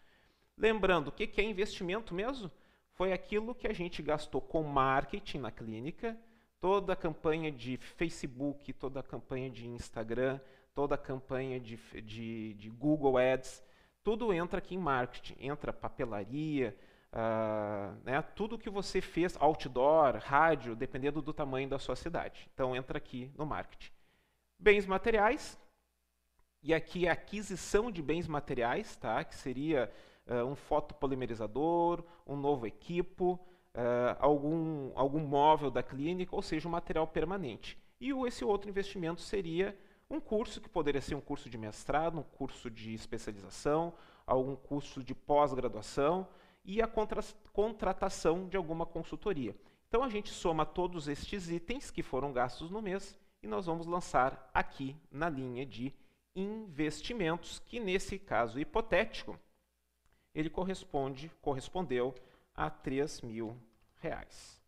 Lembrando, 0.56 1.08
o 1.08 1.12
que 1.12 1.28
é 1.40 1.42
investimento 1.42 2.14
mesmo? 2.14 2.48
Foi 2.92 3.12
aquilo 3.12 3.56
que 3.56 3.66
a 3.66 3.72
gente 3.72 4.00
gastou 4.02 4.40
com 4.40 4.62
marketing 4.62 5.38
na 5.38 5.50
clínica, 5.50 6.16
toda 6.60 6.92
a 6.92 6.96
campanha 6.96 7.50
de 7.50 7.76
Facebook, 7.76 8.72
toda 8.72 9.00
a 9.00 9.02
campanha 9.02 9.50
de 9.50 9.66
Instagram, 9.66 10.38
toda 10.72 10.94
a 10.94 10.98
campanha 10.98 11.58
de, 11.58 11.76
de, 12.02 12.54
de 12.54 12.70
Google 12.70 13.18
Ads, 13.18 13.64
tudo 14.04 14.32
entra 14.32 14.58
aqui 14.58 14.74
em 14.74 14.78
marketing. 14.78 15.34
Entra 15.40 15.72
papelaria, 15.72 16.76
uh, 17.14 17.96
né, 18.04 18.20
tudo 18.34 18.58
que 18.58 18.68
você 18.68 19.00
fez, 19.00 19.36
outdoor, 19.40 20.16
rádio, 20.16 20.74
dependendo 20.74 21.22
do 21.22 21.32
tamanho 21.32 21.68
da 21.68 21.78
sua 21.78 21.94
cidade. 21.94 22.50
Então 22.52 22.74
entra 22.74 22.98
aqui 22.98 23.30
no 23.38 23.46
marketing. 23.46 23.92
Bens 24.58 24.86
materiais, 24.86 25.58
e 26.62 26.74
aqui 26.74 27.06
é 27.06 27.10
aquisição 27.10 27.90
de 27.90 28.02
bens 28.02 28.26
materiais, 28.26 28.96
tá? 28.96 29.22
que 29.22 29.34
seria 29.34 29.92
uh, 30.26 30.44
um 30.44 30.54
fotopolimerizador, 30.54 32.02
um 32.26 32.36
novo 32.36 32.66
equipo, 32.66 33.38
uh, 33.74 34.16
algum, 34.18 34.90
algum 34.94 35.20
móvel 35.20 35.70
da 35.70 35.82
clínica, 35.82 36.34
ou 36.34 36.42
seja, 36.42 36.66
um 36.66 36.70
material 36.70 37.06
permanente. 37.06 37.78
E 38.00 38.10
esse 38.26 38.44
outro 38.44 38.68
investimento 38.68 39.20
seria 39.20 39.76
um 40.10 40.20
curso 40.20 40.60
que 40.60 40.68
poderia 40.68 41.00
ser 41.00 41.14
um 41.14 41.20
curso 41.20 41.48
de 41.48 41.56
mestrado, 41.56 42.18
um 42.18 42.22
curso 42.22 42.70
de 42.70 42.92
especialização, 42.94 43.92
algum 44.26 44.56
curso 44.56 45.02
de 45.02 45.14
pós-graduação 45.14 46.26
e 46.64 46.80
a 46.80 46.86
contra 46.86 47.22
contratação 47.52 48.48
de 48.48 48.56
alguma 48.56 48.86
consultoria. 48.86 49.54
Então 49.88 50.02
a 50.02 50.08
gente 50.08 50.30
soma 50.30 50.64
todos 50.64 51.08
estes 51.08 51.50
itens 51.50 51.90
que 51.90 52.02
foram 52.02 52.32
gastos 52.32 52.70
no 52.70 52.82
mês 52.82 53.18
e 53.42 53.46
nós 53.46 53.66
vamos 53.66 53.86
lançar 53.86 54.50
aqui 54.52 54.96
na 55.10 55.28
linha 55.28 55.66
de 55.66 55.94
investimentos, 56.34 57.60
que 57.60 57.78
nesse 57.78 58.18
caso 58.18 58.58
hipotético, 58.58 59.38
ele 60.34 60.50
corresponde, 60.50 61.30
correspondeu 61.40 62.14
a 62.54 62.68
3 62.68 63.20
mil 63.20 63.56
reais. 64.00 64.60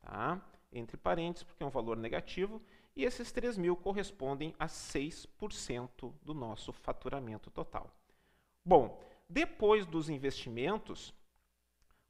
Tá? 0.00 0.40
Entre 0.72 0.96
parênteses, 0.96 1.44
porque 1.44 1.62
é 1.62 1.66
um 1.66 1.70
valor 1.70 1.96
negativo, 1.96 2.60
e 2.96 3.04
esses 3.04 3.32
3 3.32 3.56
mil 3.56 3.76
correspondem 3.76 4.54
a 4.58 4.66
6% 4.66 6.12
do 6.22 6.34
nosso 6.34 6.72
faturamento 6.72 7.50
total. 7.50 7.90
Bom, 8.64 9.00
depois 9.28 9.86
dos 9.86 10.08
investimentos, 10.08 11.14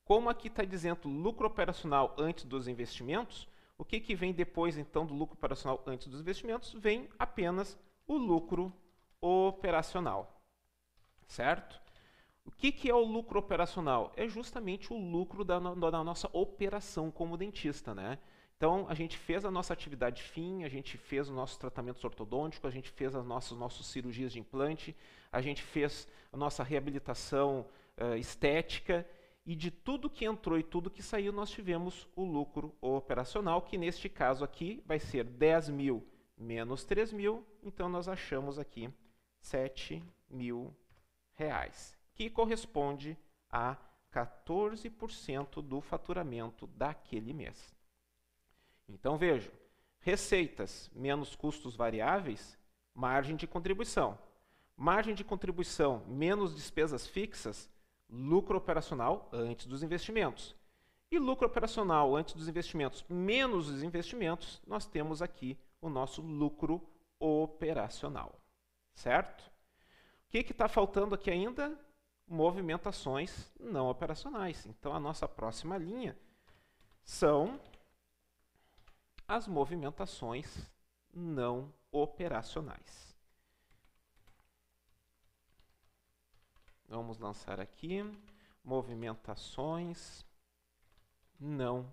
como 0.04 0.28
aqui 0.28 0.48
está 0.48 0.64
dizendo 0.64 1.08
lucro 1.08 1.46
operacional 1.46 2.14
antes 2.18 2.44
dos 2.44 2.68
investimentos, 2.68 3.48
o 3.76 3.84
que, 3.84 3.98
que 3.98 4.14
vem 4.14 4.32
depois 4.32 4.76
então 4.76 5.04
do 5.04 5.14
lucro 5.14 5.34
operacional 5.34 5.82
antes 5.86 6.06
dos 6.06 6.20
investimentos? 6.20 6.72
Vem 6.74 7.08
apenas 7.18 7.78
o 8.06 8.16
lucro 8.16 8.72
operacional. 9.20 10.40
Certo? 11.26 11.80
O 12.44 12.50
que, 12.50 12.70
que 12.70 12.90
é 12.90 12.94
o 12.94 13.04
lucro 13.04 13.38
operacional? 13.38 14.12
É 14.16 14.28
justamente 14.28 14.92
o 14.92 14.96
lucro 14.96 15.44
da, 15.44 15.58
da 15.58 16.04
nossa 16.04 16.28
operação 16.32 17.10
como 17.10 17.38
dentista. 17.38 17.94
Né? 17.94 18.18
Então, 18.56 18.86
a 18.88 18.94
gente 18.94 19.16
fez 19.16 19.44
a 19.44 19.50
nossa 19.50 19.72
atividade 19.72 20.22
fim, 20.22 20.62
a 20.64 20.68
gente 20.68 20.98
fez 20.98 21.28
os 21.28 21.34
nossos 21.34 21.56
tratamentos 21.56 22.04
ortodônticos, 22.04 22.68
a 22.68 22.72
gente 22.72 22.90
fez 22.90 23.14
as 23.14 23.24
nossas, 23.24 23.56
nossas 23.56 23.86
cirurgias 23.86 24.32
de 24.32 24.38
implante, 24.38 24.94
a 25.32 25.40
gente 25.40 25.62
fez 25.62 26.06
a 26.30 26.36
nossa 26.36 26.62
reabilitação 26.62 27.66
uh, 27.98 28.14
estética 28.16 29.06
e 29.46 29.54
de 29.54 29.70
tudo 29.70 30.10
que 30.10 30.24
entrou 30.24 30.58
e 30.58 30.62
tudo 30.62 30.90
que 30.90 31.02
saiu, 31.02 31.32
nós 31.32 31.50
tivemos 31.50 32.08
o 32.16 32.24
lucro 32.24 32.74
operacional, 32.80 33.62
que 33.62 33.76
neste 33.76 34.08
caso 34.08 34.44
aqui 34.44 34.82
vai 34.86 34.98
ser 34.98 35.24
10 35.24 35.68
mil 35.70 36.06
menos 36.36 36.84
3 36.84 37.12
mil, 37.12 37.46
então 37.62 37.88
nós 37.88 38.08
achamos 38.08 38.58
aqui 38.58 38.92
7 39.40 40.02
mil 40.28 40.74
reais, 41.34 41.96
que 42.14 42.28
corresponde 42.30 43.16
a 43.50 43.76
14% 44.12 45.62
do 45.62 45.80
faturamento 45.80 46.66
daquele 46.68 47.32
mês. 47.32 47.74
Então 48.88 49.16
vejo, 49.16 49.50
receitas 50.00 50.90
menos 50.94 51.34
custos 51.34 51.76
variáveis, 51.76 52.58
margem 52.94 53.36
de 53.36 53.46
contribuição. 53.46 54.18
Margem 54.76 55.14
de 55.14 55.22
contribuição 55.22 56.04
menos 56.06 56.54
despesas 56.54 57.06
fixas, 57.06 57.70
lucro 58.14 58.56
operacional 58.56 59.28
antes 59.32 59.66
dos 59.66 59.82
investimentos. 59.82 60.54
E 61.10 61.18
lucro 61.18 61.46
operacional 61.46 62.16
antes 62.16 62.34
dos 62.34 62.48
investimentos 62.48 63.04
menos 63.08 63.68
os 63.68 63.82
investimentos, 63.82 64.62
nós 64.66 64.86
temos 64.86 65.20
aqui 65.20 65.58
o 65.80 65.88
nosso 65.88 66.22
lucro 66.22 66.80
operacional. 67.18 68.40
Certo? 68.94 69.42
O 70.26 70.30
que 70.30 70.38
está 70.38 70.68
faltando 70.68 71.14
aqui 71.14 71.30
ainda? 71.30 71.78
Movimentações 72.26 73.52
não 73.60 73.88
operacionais. 73.88 74.66
Então, 74.66 74.94
a 74.94 75.00
nossa 75.00 75.28
próxima 75.28 75.76
linha 75.76 76.16
são 77.02 77.60
as 79.28 79.46
movimentações 79.46 80.70
não 81.12 81.72
operacionais. 81.92 83.03
Vamos 86.94 87.18
lançar 87.18 87.58
aqui 87.58 88.08
movimentações 88.62 90.24
não 91.40 91.92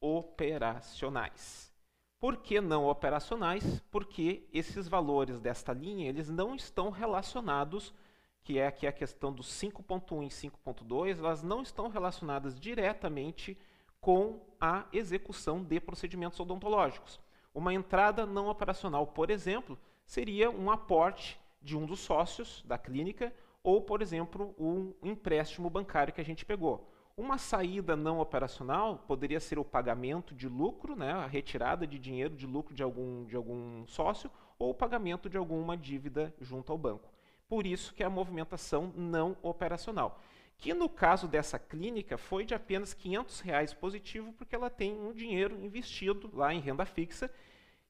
operacionais. 0.00 1.72
Por 2.18 2.38
que 2.38 2.60
não 2.60 2.86
operacionais? 2.86 3.80
Porque 3.92 4.48
esses 4.52 4.88
valores 4.88 5.38
desta 5.38 5.72
linha 5.72 6.08
eles 6.08 6.28
não 6.28 6.56
estão 6.56 6.90
relacionados, 6.90 7.94
que 8.42 8.58
é 8.58 8.66
aqui 8.66 8.84
a 8.84 8.92
questão 8.92 9.32
dos 9.32 9.46
5.1 9.46 10.26
e 10.26 10.50
5.2, 10.50 11.20
elas 11.20 11.44
não 11.44 11.62
estão 11.62 11.86
relacionadas 11.86 12.58
diretamente 12.58 13.56
com 14.00 14.44
a 14.60 14.86
execução 14.92 15.62
de 15.62 15.78
procedimentos 15.78 16.40
odontológicos. 16.40 17.20
Uma 17.54 17.72
entrada 17.72 18.26
não 18.26 18.48
operacional, 18.48 19.06
por 19.06 19.30
exemplo, 19.30 19.78
seria 20.04 20.50
um 20.50 20.68
aporte 20.68 21.40
de 21.62 21.76
um 21.76 21.86
dos 21.86 22.00
sócios 22.00 22.60
da 22.66 22.76
clínica 22.76 23.32
ou, 23.64 23.80
por 23.80 24.02
exemplo, 24.02 24.54
um 24.58 24.92
empréstimo 25.02 25.70
bancário 25.70 26.12
que 26.12 26.20
a 26.20 26.24
gente 26.24 26.44
pegou. 26.44 26.88
Uma 27.16 27.38
saída 27.38 27.96
não 27.96 28.20
operacional 28.20 28.98
poderia 29.06 29.40
ser 29.40 29.58
o 29.58 29.64
pagamento 29.64 30.34
de 30.34 30.48
lucro, 30.48 30.94
né, 30.94 31.12
a 31.12 31.26
retirada 31.26 31.86
de 31.86 31.98
dinheiro 31.98 32.36
de 32.36 32.46
lucro 32.46 32.74
de 32.74 32.82
algum, 32.82 33.24
de 33.24 33.34
algum 33.34 33.86
sócio, 33.86 34.30
ou 34.58 34.70
o 34.70 34.74
pagamento 34.74 35.30
de 35.30 35.38
alguma 35.38 35.76
dívida 35.76 36.34
junto 36.40 36.70
ao 36.70 36.78
banco. 36.78 37.10
Por 37.48 37.66
isso 37.66 37.94
que 37.94 38.02
é 38.02 38.06
a 38.06 38.10
movimentação 38.10 38.92
não 38.94 39.36
operacional. 39.42 40.20
Que 40.58 40.74
no 40.74 40.88
caso 40.88 41.26
dessa 41.26 41.58
clínica 41.58 42.18
foi 42.18 42.44
de 42.44 42.54
apenas 42.54 42.92
500 42.92 43.40
reais 43.40 43.72
positivo, 43.72 44.32
porque 44.34 44.54
ela 44.54 44.68
tem 44.68 44.92
um 44.92 45.12
dinheiro 45.12 45.58
investido 45.64 46.30
lá 46.34 46.52
em 46.52 46.60
renda 46.60 46.84
fixa 46.84 47.30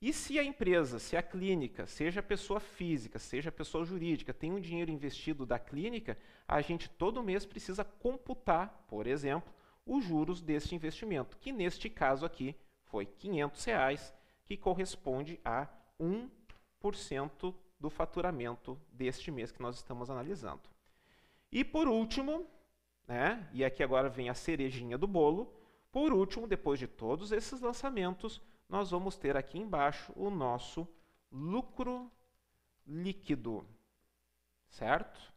e 0.07 0.13
se 0.13 0.39
a 0.39 0.45
empresa, 0.45 0.99
se 0.99 1.17
a 1.17 1.23
clínica, 1.23 1.87
seja 1.87 2.21
a 2.21 2.23
pessoa 2.23 2.61
física, 2.61 3.19
seja 3.19 3.49
a 3.49 3.53
pessoa 3.53 3.87
jurídica, 3.87 4.35
tem 4.35 4.53
um 4.53 4.61
dinheiro 4.61 4.91
investido 4.91 5.47
da 5.47 5.59
clínica, 5.59 6.19
a 6.47 6.61
gente 6.61 6.91
todo 6.91 7.23
mês 7.23 7.47
precisa 7.47 7.83
computar, 7.85 8.85
por 8.87 9.07
exemplo, 9.07 9.51
os 9.87 10.05
juros 10.05 10.43
deste 10.43 10.75
investimento, 10.75 11.39
que 11.39 11.51
neste 11.51 11.89
caso 11.89 12.27
aqui 12.27 12.55
foi 12.83 13.07
500 13.07 13.65
reais, 13.65 14.15
que 14.45 14.59
corresponde 14.59 15.41
a 15.43 15.67
1% 15.99 17.55
do 17.81 17.89
faturamento 17.89 18.79
deste 18.93 19.31
mês 19.31 19.51
que 19.51 19.63
nós 19.63 19.77
estamos 19.77 20.11
analisando. 20.11 20.69
E 21.51 21.65
por 21.65 21.89
último, 21.89 22.47
né, 23.09 23.49
e 23.55 23.65
aqui 23.65 23.83
agora 23.83 24.11
vem 24.11 24.29
a 24.29 24.35
cerejinha 24.35 24.99
do 24.99 25.07
bolo, 25.07 25.51
por 25.91 26.13
último, 26.13 26.47
depois 26.47 26.79
de 26.79 26.87
todos 26.87 27.33
esses 27.33 27.63
lançamentos, 27.63 28.39
nós 28.68 28.90
vamos 28.90 29.16
ter 29.16 29.37
aqui 29.37 29.59
embaixo 29.59 30.12
o 30.16 30.30
nosso 30.30 30.87
lucro 31.30 32.11
líquido, 32.87 33.66
certo? 34.68 35.33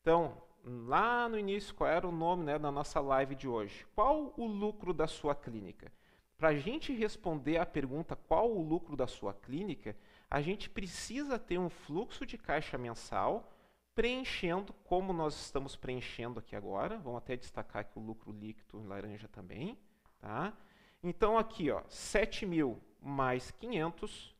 Então, 0.00 0.42
lá 0.64 1.28
no 1.28 1.38
início, 1.38 1.74
qual 1.74 1.90
era 1.90 2.06
o 2.06 2.12
nome 2.12 2.44
né, 2.44 2.58
da 2.58 2.70
nossa 2.70 3.00
live 3.00 3.34
de 3.34 3.48
hoje? 3.48 3.86
Qual 3.94 4.32
o 4.36 4.46
lucro 4.46 4.92
da 4.92 5.06
sua 5.06 5.34
clínica? 5.34 5.92
Para 6.36 6.48
a 6.48 6.54
gente 6.54 6.92
responder 6.92 7.58
à 7.58 7.66
pergunta 7.66 8.16
qual 8.16 8.50
o 8.50 8.62
lucro 8.62 8.96
da 8.96 9.06
sua 9.06 9.34
clínica, 9.34 9.94
a 10.30 10.40
gente 10.40 10.70
precisa 10.70 11.38
ter 11.38 11.58
um 11.58 11.68
fluxo 11.68 12.24
de 12.24 12.38
caixa 12.38 12.78
mensal 12.78 13.52
preenchendo 13.94 14.72
como 14.84 15.12
nós 15.12 15.38
estamos 15.38 15.76
preenchendo 15.76 16.38
aqui 16.38 16.56
agora. 16.56 16.98
Vamos 16.98 17.18
até 17.18 17.36
destacar 17.36 17.82
aqui 17.82 17.98
o 17.98 18.02
lucro 18.02 18.32
líquido 18.32 18.80
em 18.80 18.86
laranja 18.86 19.28
também. 19.28 19.76
Tá? 20.18 20.54
Então, 21.02 21.38
aqui, 21.38 21.70
ó, 21.70 21.82
7 21.88 22.44
mil 22.44 22.80
mais 23.00 23.50
500, 23.52 24.34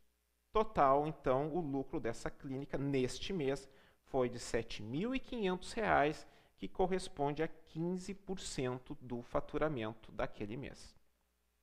total, 0.52 1.06
então, 1.06 1.48
o 1.54 1.60
lucro 1.60 1.98
dessa 1.98 2.30
clínica 2.30 2.76
neste 2.76 3.32
mês 3.32 3.68
foi 4.04 4.28
de 4.28 4.36
R$ 4.36 4.44
7.500, 4.44 6.26
que 6.56 6.68
corresponde 6.68 7.42
a 7.42 7.48
15% 7.48 8.96
do 9.00 9.22
faturamento 9.22 10.12
daquele 10.12 10.56
mês. 10.56 10.94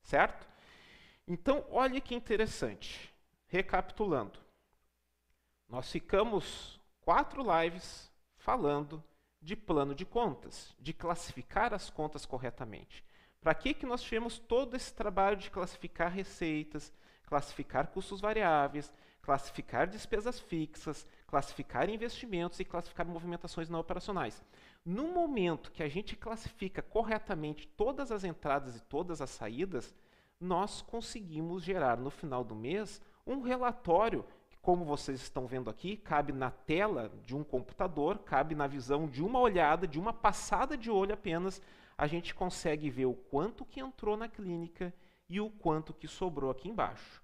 Certo? 0.01 0.47
Então, 1.27 1.65
olha 1.69 2.01
que 2.01 2.15
interessante. 2.15 3.13
Recapitulando, 3.47 4.39
nós 5.67 5.91
ficamos 5.91 6.79
quatro 7.01 7.43
lives 7.43 8.11
falando 8.37 9.03
de 9.41 9.55
plano 9.55 9.93
de 9.93 10.05
contas, 10.05 10.75
de 10.79 10.93
classificar 10.93 11.73
as 11.73 11.89
contas 11.89 12.25
corretamente. 12.25 13.03
Para 13.47 13.55
que, 13.55 13.73
que 13.73 13.85
nós 13.85 14.01
tivemos 14.01 14.37
todo 14.37 14.75
esse 14.75 14.93
trabalho 14.93 15.37
de 15.37 15.49
classificar 15.49 16.11
receitas, 16.11 16.91
classificar 17.25 17.87
custos 17.87 18.19
variáveis, 18.19 18.91
classificar 19.21 19.87
despesas 19.87 20.37
fixas, 20.37 21.07
classificar 21.25 21.89
investimentos 21.89 22.59
e 22.59 22.65
classificar 22.65 23.05
movimentações 23.05 23.69
não 23.69 23.79
operacionais? 23.79 24.43
No 24.83 25.13
momento 25.13 25.71
que 25.71 25.81
a 25.81 25.87
gente 25.87 26.13
classifica 26.13 26.81
corretamente 26.81 27.65
todas 27.69 28.11
as 28.11 28.25
entradas 28.25 28.75
e 28.75 28.81
todas 28.81 29.21
as 29.21 29.29
saídas, 29.29 29.95
nós 30.37 30.81
conseguimos 30.81 31.63
gerar 31.63 31.95
no 31.95 32.09
final 32.09 32.43
do 32.43 32.53
mês 32.53 33.01
um 33.25 33.39
relatório 33.39 34.25
que, 34.49 34.57
como 34.57 34.83
vocês 34.83 35.21
estão 35.21 35.47
vendo 35.47 35.69
aqui, 35.69 35.95
cabe 35.95 36.33
na 36.33 36.51
tela 36.51 37.09
de 37.23 37.33
um 37.33 37.45
computador, 37.45 38.19
cabe 38.19 38.55
na 38.55 38.67
visão 38.67 39.07
de 39.07 39.23
uma 39.23 39.39
olhada, 39.39 39.87
de 39.87 39.97
uma 39.97 40.11
passada 40.11 40.75
de 40.75 40.91
olho 40.91 41.13
apenas, 41.13 41.61
a 41.97 42.05
gente 42.05 42.35
consegue 42.35 42.89
ver 42.89 43.05
o 43.05 43.13
quanto 43.13 43.65
que 43.65 43.79
entrou 43.79 44.15
na 44.15 44.27
clínica 44.27 44.93
e 45.27 45.41
o 45.41 45.49
quanto 45.49 45.93
que 45.93 46.07
sobrou 46.07 46.51
aqui 46.51 46.69
embaixo. 46.69 47.21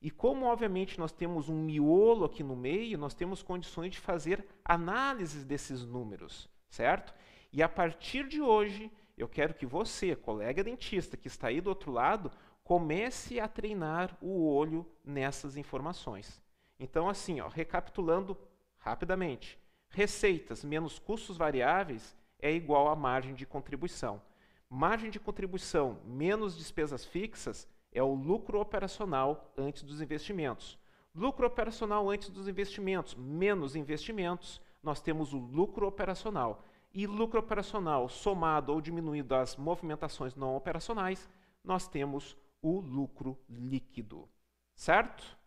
E 0.00 0.10
como, 0.10 0.46
obviamente, 0.46 0.98
nós 0.98 1.12
temos 1.12 1.48
um 1.48 1.62
miolo 1.62 2.24
aqui 2.24 2.42
no 2.42 2.56
meio, 2.56 2.98
nós 2.98 3.14
temos 3.14 3.42
condições 3.42 3.92
de 3.92 4.00
fazer 4.00 4.44
análises 4.64 5.44
desses 5.44 5.84
números, 5.84 6.48
certo? 6.68 7.14
E 7.52 7.62
a 7.62 7.68
partir 7.68 8.26
de 8.26 8.42
hoje, 8.42 8.90
eu 9.16 9.28
quero 9.28 9.54
que 9.54 9.64
você, 9.64 10.16
colega 10.16 10.64
dentista 10.64 11.16
que 11.16 11.28
está 11.28 11.48
aí 11.48 11.60
do 11.60 11.68
outro 11.68 11.92
lado, 11.92 12.32
comece 12.64 13.38
a 13.38 13.46
treinar 13.46 14.16
o 14.20 14.44
olho 14.44 14.84
nessas 15.04 15.56
informações. 15.56 16.42
Então, 16.78 17.08
assim, 17.08 17.40
ó, 17.40 17.46
recapitulando 17.46 18.36
rapidamente: 18.78 19.58
receitas 19.88 20.64
menos 20.64 20.98
custos 20.98 21.36
variáveis 21.36 22.16
é 22.42 22.52
igual 22.52 22.88
a 22.88 22.96
margem 22.96 23.34
de 23.34 23.46
contribuição. 23.46 24.20
Margem 24.68 25.10
de 25.10 25.20
contribuição 25.20 25.98
menos 26.04 26.56
despesas 26.56 27.04
fixas 27.04 27.68
é 27.92 28.02
o 28.02 28.14
lucro 28.14 28.60
operacional 28.60 29.52
antes 29.56 29.82
dos 29.82 30.00
investimentos. 30.00 30.78
Lucro 31.14 31.46
operacional 31.46 32.10
antes 32.10 32.30
dos 32.30 32.48
investimentos 32.48 33.14
menos 33.14 33.76
investimentos, 33.76 34.60
nós 34.82 35.00
temos 35.00 35.32
o 35.32 35.38
lucro 35.38 35.86
operacional. 35.86 36.64
E 36.92 37.06
lucro 37.06 37.38
operacional 37.38 38.08
somado 38.08 38.72
ou 38.72 38.80
diminuído 38.80 39.34
às 39.34 39.56
movimentações 39.56 40.34
não 40.34 40.56
operacionais, 40.56 41.28
nós 41.62 41.86
temos 41.86 42.36
o 42.60 42.80
lucro 42.80 43.38
líquido. 43.48 44.28
Certo? 44.74 45.38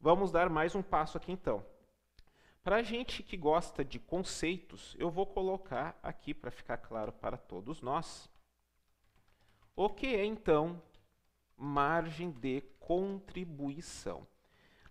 Vamos 0.00 0.32
dar 0.32 0.50
mais 0.50 0.74
um 0.74 0.82
passo 0.82 1.16
aqui 1.16 1.30
então. 1.30 1.64
Para 2.62 2.76
a 2.76 2.82
gente 2.82 3.24
que 3.24 3.36
gosta 3.36 3.84
de 3.84 3.98
conceitos, 3.98 4.94
eu 4.96 5.10
vou 5.10 5.26
colocar 5.26 5.98
aqui 6.00 6.32
para 6.32 6.50
ficar 6.50 6.76
claro 6.76 7.12
para 7.12 7.36
todos 7.36 7.80
nós 7.80 8.30
o 9.74 9.88
que 9.88 10.06
é 10.06 10.24
então 10.24 10.80
margem 11.56 12.30
de 12.30 12.60
contribuição. 12.78 14.24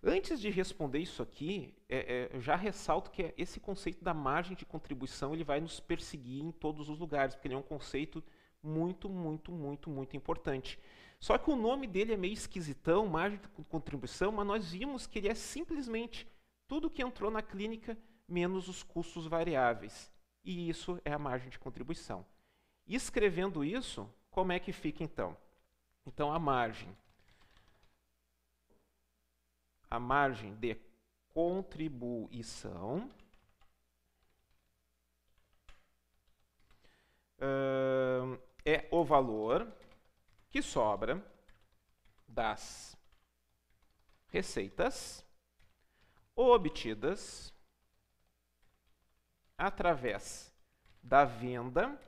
Antes 0.04 0.38
de 0.38 0.50
responder 0.50 0.98
isso 0.98 1.22
aqui, 1.22 1.74
é, 1.88 2.30
é, 2.34 2.40
já 2.40 2.56
ressalto 2.56 3.10
que 3.10 3.32
esse 3.38 3.58
conceito 3.58 4.04
da 4.04 4.12
margem 4.12 4.54
de 4.54 4.66
contribuição 4.66 5.32
ele 5.32 5.44
vai 5.44 5.60
nos 5.60 5.80
perseguir 5.80 6.42
em 6.42 6.50
todos 6.50 6.90
os 6.90 6.98
lugares, 6.98 7.34
porque 7.34 7.48
ele 7.48 7.54
é 7.54 7.58
um 7.58 7.62
conceito 7.62 8.22
muito, 8.62 9.08
muito, 9.08 9.50
muito, 9.50 9.88
muito 9.88 10.14
importante. 10.16 10.78
Só 11.18 11.38
que 11.38 11.50
o 11.50 11.56
nome 11.56 11.86
dele 11.86 12.12
é 12.12 12.16
meio 12.16 12.34
esquisitão, 12.34 13.06
margem 13.06 13.38
de 13.38 13.48
contribuição, 13.64 14.32
mas 14.32 14.46
nós 14.46 14.72
vimos 14.72 15.06
que 15.06 15.20
ele 15.20 15.28
é 15.28 15.34
simplesmente 15.34 16.26
tudo 16.72 16.88
que 16.88 17.02
entrou 17.02 17.30
na 17.30 17.42
clínica 17.42 17.98
menos 18.26 18.66
os 18.66 18.82
custos 18.82 19.26
variáveis. 19.26 20.10
E 20.42 20.70
isso 20.70 20.98
é 21.04 21.12
a 21.12 21.18
margem 21.18 21.50
de 21.50 21.58
contribuição. 21.58 22.24
Escrevendo 22.86 23.62
isso, 23.62 24.10
como 24.30 24.52
é 24.52 24.58
que 24.58 24.72
fica 24.72 25.04
então? 25.04 25.36
Então 26.06 26.32
a 26.32 26.38
margem 26.38 26.96
a 29.90 30.00
margem 30.00 30.54
de 30.54 30.80
contribuição 31.34 33.10
uh, 37.36 38.40
é 38.64 38.88
o 38.90 39.04
valor 39.04 39.70
que 40.48 40.62
sobra 40.62 41.22
das 42.26 42.96
receitas 44.28 45.22
obtidas 46.34 47.52
através 49.56 50.52
da 51.02 51.24
venda 51.24 51.98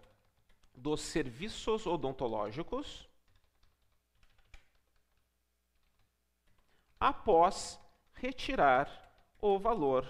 dos 0.74 1.00
serviços 1.00 1.86
odontológicos 1.86 3.08
após 6.98 7.78
retirar 8.14 8.88
o 9.40 9.58
valor 9.58 10.08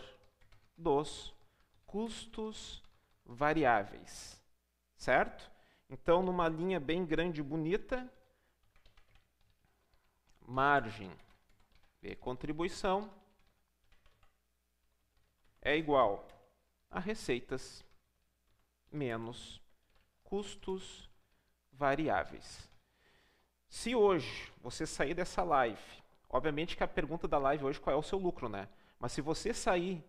dos 0.77 1.35
custos 1.87 2.83
variáveis, 3.25 4.41
certo? 4.97 5.51
Então, 5.91 6.23
numa 6.23 6.49
linha 6.49 6.79
bem 6.79 7.05
grande 7.05 7.41
e 7.41 7.45
bonita, 7.45 8.09
margem 10.41 11.11
de 12.01 12.15
contribuição 12.17 13.11
é 15.65 15.77
igual 15.77 16.29
a 16.91 17.01
receitas 17.01 17.83
menos 18.93 19.61
custos 20.23 21.11
variáveis. 21.73 22.71
Se 23.69 23.95
hoje 23.95 24.53
você 24.61 24.87
sair 24.87 25.15
dessa 25.15 25.43
live, 25.43 25.83
obviamente 26.29 26.77
que 26.77 26.85
a 26.85 26.89
pergunta 26.89 27.27
da 27.27 27.39
live 27.39 27.65
hoje 27.65 27.81
qual 27.81 27.97
é 27.97 27.99
o 27.99 28.03
seu 28.03 28.19
lucro, 28.19 28.49
né? 28.49 28.69
Mas 29.01 29.13
se 29.13 29.21
você 29.21 29.53
sair 29.53 30.05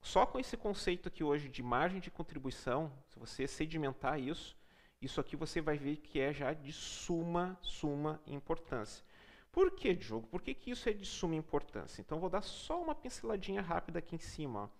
só 0.00 0.24
com 0.24 0.38
esse 0.38 0.56
conceito 0.56 1.08
aqui 1.08 1.22
hoje 1.22 1.48
de 1.48 1.62
margem 1.62 2.00
de 2.00 2.10
contribuição, 2.10 2.90
se 3.08 3.18
você 3.18 3.46
sedimentar 3.46 4.18
isso, 4.18 4.56
isso 5.02 5.20
aqui 5.20 5.36
você 5.36 5.60
vai 5.60 5.76
ver 5.76 5.96
que 5.96 6.20
é 6.20 6.32
já 6.32 6.52
de 6.52 6.72
suma, 6.72 7.58
suma 7.60 8.20
importância. 8.26 9.04
Por 9.50 9.70
que, 9.72 9.94
Diogo? 9.94 10.26
Por 10.28 10.42
que, 10.42 10.54
que 10.54 10.70
isso 10.70 10.88
é 10.88 10.92
de 10.92 11.04
suma 11.04 11.34
importância? 11.34 12.00
Então, 12.00 12.20
vou 12.20 12.30
dar 12.30 12.42
só 12.42 12.80
uma 12.80 12.94
pinceladinha 12.94 13.62
rápida 13.62 13.98
aqui 13.98 14.14
em 14.14 14.18
cima. 14.18 14.70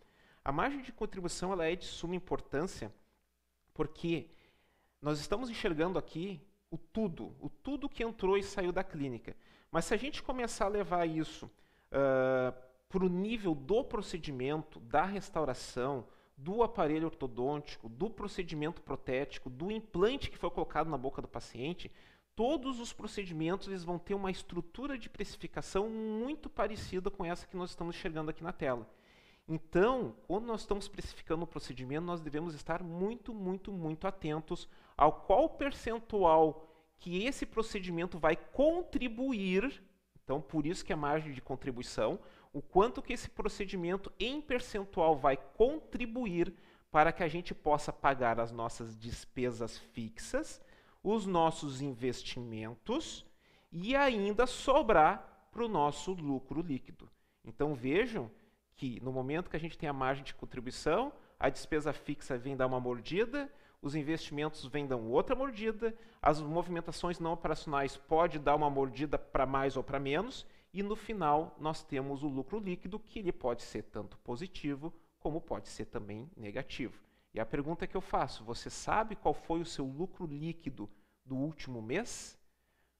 A 0.44 0.52
margem 0.52 0.83
de 0.83 0.92
contribuição 0.92 1.52
ela 1.52 1.66
é 1.66 1.76
de 1.76 1.85
suma 1.85 2.14
importância 2.14 2.92
porque 3.74 4.28
nós 5.00 5.20
estamos 5.20 5.48
enxergando 5.48 5.98
aqui 5.98 6.40
o 6.70 6.76
tudo, 6.76 7.37
o 7.40 7.48
tudo 7.48 7.88
que 7.88 8.02
entrou 8.02 8.37
e 8.37 8.42
saiu 8.42 8.72
da 8.72 8.83
clínica. 8.83 9.37
Mas 9.70 9.85
se 9.85 9.94
a 9.94 9.96
gente 9.96 10.22
começar 10.22 10.64
a 10.64 10.68
levar 10.68 11.07
isso 11.07 11.46
uh, 11.46 12.52
para 12.88 13.04
o 13.04 13.09
nível 13.09 13.54
do 13.54 13.85
procedimento, 13.85 14.81
da 14.81 15.04
restauração, 15.04 16.07
do 16.37 16.62
aparelho 16.62 17.07
ortodôntico, 17.07 17.88
do 17.88 18.09
procedimento 18.11 18.81
protético, 18.83 19.50
do 19.50 19.70
implante 19.70 20.31
que 20.31 20.38
foi 20.38 20.50
colocado 20.50 20.88
na 20.88 20.96
boca 20.96 21.22
do 21.22 21.28
paciente, 21.28 21.90
todos 22.38 22.79
os 22.79 22.92
procedimentos 22.92 23.66
eles 23.66 23.83
vão 23.83 23.98
ter 23.98 24.14
uma 24.14 24.31
estrutura 24.31 24.96
de 24.96 25.11
precificação 25.11 25.90
muito 25.90 26.48
parecida 26.48 27.11
com 27.11 27.24
essa 27.24 27.48
que 27.48 27.57
nós 27.57 27.70
estamos 27.70 27.96
enxergando 27.96 28.31
aqui 28.31 28.44
na 28.44 28.53
tela. 28.53 28.88
Então, 29.48 30.14
quando 30.29 30.46
nós 30.46 30.61
estamos 30.61 30.87
precificando 30.87 31.42
o 31.42 31.48
procedimento, 31.48 32.07
nós 32.07 32.20
devemos 32.20 32.55
estar 32.55 32.81
muito, 32.81 33.35
muito, 33.35 33.72
muito 33.72 34.07
atentos 34.07 34.68
ao 34.96 35.11
qual 35.11 35.48
percentual 35.48 36.72
que 37.01 37.24
esse 37.24 37.44
procedimento 37.44 38.20
vai 38.20 38.37
contribuir, 38.37 39.83
então 40.22 40.40
por 40.40 40.64
isso 40.64 40.85
que 40.85 40.92
é 40.92 40.96
margem 40.96 41.33
de 41.33 41.42
contribuição, 41.42 42.20
o 42.53 42.62
quanto 42.62 43.03
que 43.03 43.14
esse 43.14 43.29
procedimento 43.29 44.12
em 44.16 44.40
percentual 44.40 45.16
vai 45.16 45.37
contribuir 45.37 46.55
para 46.88 47.11
que 47.11 47.24
a 47.24 47.29
gente 47.29 47.53
possa 47.53 47.92
pagar 47.92 48.38
as 48.38 48.53
nossas 48.53 48.96
despesas 48.96 49.77
fixas 49.77 50.61
os 51.02 51.26
nossos 51.26 51.80
investimentos 51.80 53.24
e 53.70 53.94
ainda 53.94 54.46
sobrar 54.46 55.48
para 55.50 55.64
o 55.64 55.68
nosso 55.68 56.12
lucro 56.12 56.61
líquido. 56.61 57.08
Então 57.44 57.74
vejam 57.74 58.30
que 58.74 59.00
no 59.00 59.12
momento 59.12 59.50
que 59.50 59.56
a 59.56 59.61
gente 59.61 59.76
tem 59.76 59.88
a 59.88 59.92
margem 59.92 60.24
de 60.24 60.34
contribuição, 60.34 61.12
a 61.38 61.48
despesa 61.48 61.92
fixa 61.92 62.38
vem 62.38 62.56
dar 62.56 62.66
uma 62.66 62.80
mordida, 62.80 63.50
os 63.80 63.94
investimentos 63.94 64.64
vêm 64.66 64.87
dar 64.87 64.96
outra 64.96 65.34
mordida, 65.34 65.94
as 66.20 66.40
movimentações 66.40 67.18
não 67.18 67.32
operacionais 67.32 67.96
pode 67.96 68.38
dar 68.38 68.56
uma 68.56 68.68
mordida 68.68 69.18
para 69.18 69.46
mais 69.46 69.76
ou 69.76 69.82
para 69.82 70.00
menos, 70.00 70.46
e 70.72 70.82
no 70.82 70.96
final 70.96 71.56
nós 71.61 71.82
temos 71.82 72.22
o 72.22 72.28
lucro 72.28 72.58
líquido, 72.58 72.98
que 72.98 73.20
ele 73.20 73.32
pode 73.32 73.62
ser 73.62 73.84
tanto 73.84 74.18
positivo 74.18 74.92
como 75.18 75.40
pode 75.40 75.68
ser 75.68 75.87
também 75.87 76.30
negativo. 76.37 77.08
E 77.34 77.40
a 77.40 77.46
pergunta 77.46 77.86
que 77.86 77.96
eu 77.96 78.00
faço, 78.00 78.44
você 78.44 78.70
sabe 78.70 79.14
qual 79.14 79.34
foi 79.34 79.60
o 79.60 79.66
seu 79.66 79.84
lucro 79.84 80.26
líquido 80.26 80.88
do 81.24 81.36
último 81.36 81.82
mês? 81.82 82.38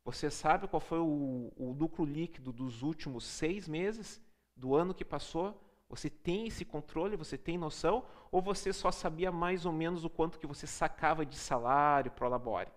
Você 0.05 0.31
sabe 0.31 0.69
qual 0.69 0.81
foi 0.81 0.99
o, 0.99 1.53
o 1.57 1.73
lucro 1.73 2.05
líquido 2.05 2.53
dos 2.53 2.83
últimos 2.83 3.25
seis 3.25 3.69
meses, 3.69 4.21
do 4.55 4.75
ano 4.75 4.95
que 4.95 5.05
passou? 5.05 5.63
Você 5.89 6.11
tem 6.11 6.47
esse 6.47 6.65
controle, 6.65 7.17
você 7.17 7.39
tem 7.39 7.57
noção? 7.57 8.05
Ou 8.31 8.43
você 8.43 8.73
só 8.73 8.91
sabia 8.91 9.33
mais 9.33 9.65
ou 9.65 9.73
menos 9.73 10.05
o 10.05 10.11
quanto 10.11 10.39
que 10.39 10.47
você 10.47 10.67
sacava 10.67 11.25
de 11.25 11.37
salário 11.37 12.11
pro 12.11 12.29
labore? 12.29 12.71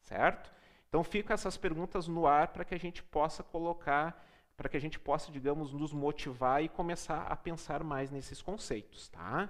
Certo? 0.00 0.52
Então 0.88 1.02
ficam 1.02 1.32
essas 1.32 1.56
perguntas 1.56 2.06
no 2.06 2.26
ar 2.26 2.48
para 2.48 2.64
que 2.64 2.74
a 2.74 2.78
gente 2.78 3.02
possa 3.02 3.42
colocar, 3.42 4.26
para 4.56 4.68
que 4.68 4.76
a 4.76 4.80
gente 4.80 4.98
possa, 4.98 5.32
digamos, 5.32 5.72
nos 5.72 5.92
motivar 5.92 6.62
e 6.62 6.68
começar 6.68 7.22
a 7.22 7.36
pensar 7.36 7.82
mais 7.82 8.10
nesses 8.10 8.42
conceitos, 8.42 9.08
tá? 9.08 9.48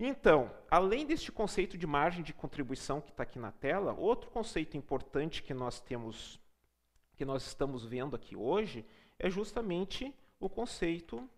Então, 0.00 0.54
além 0.70 1.04
deste 1.04 1.32
conceito 1.32 1.76
de 1.76 1.86
margem 1.86 2.22
de 2.22 2.32
contribuição 2.32 3.00
que 3.00 3.10
está 3.10 3.24
aqui 3.24 3.38
na 3.38 3.50
tela, 3.50 3.92
outro 3.94 4.30
conceito 4.30 4.76
importante 4.76 5.42
que 5.42 5.52
nós 5.52 5.80
temos, 5.80 6.38
que 7.16 7.24
nós 7.24 7.44
estamos 7.44 7.84
vendo 7.84 8.14
aqui 8.14 8.36
hoje, 8.36 8.86
é 9.18 9.28
justamente 9.28 10.14
o 10.38 10.48
conceito 10.48 11.28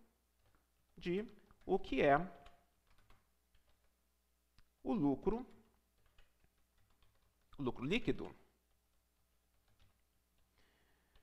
de 0.95 1.25
o 1.65 1.79
que 1.79 2.03
é 2.03 2.19
o 4.83 4.93
lucro, 4.93 5.47
lucro 7.59 7.85
líquido. 7.85 8.35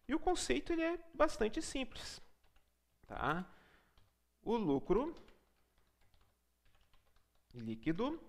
E 0.08 0.16
o 0.16 0.20
conceito 0.20 0.74
ele 0.74 0.82
é 0.82 0.98
bastante 1.14 1.62
simples. 1.62 2.20
Tá? 3.06 3.48
O 4.42 4.56
lucro 4.56 5.16
líquido 7.60 8.20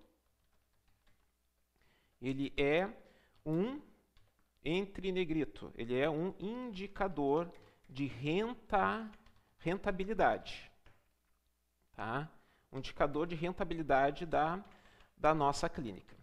ele 2.21 2.53
é 2.57 2.91
um 3.45 3.81
entre 4.63 5.11
negrito, 5.11 5.71
ele 5.75 5.97
é 5.97 6.09
um 6.09 6.35
indicador 6.37 7.49
de 7.87 8.05
renta, 8.05 9.09
rentabilidade 9.57 10.69
tá? 11.99 12.31
um 12.71 12.77
indicador 12.77 13.27
de 13.27 13.35
rentabilidade 13.35 14.25
da, 14.25 14.63
da 15.17 15.35
nossa 15.35 15.67
clínica. 15.67 16.15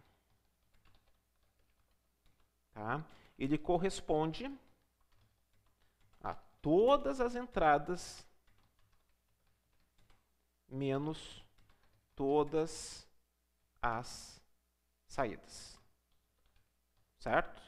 Tá? 2.73 3.05
Ele 3.37 3.59
corresponde 3.59 4.51
a 6.19 6.33
todas 6.63 7.21
as 7.21 7.35
entradas 7.35 8.25
menos 10.67 11.45
todas 12.17 13.07
as 13.81 14.43
saídas. 15.05 15.79
Certo? 17.19 17.61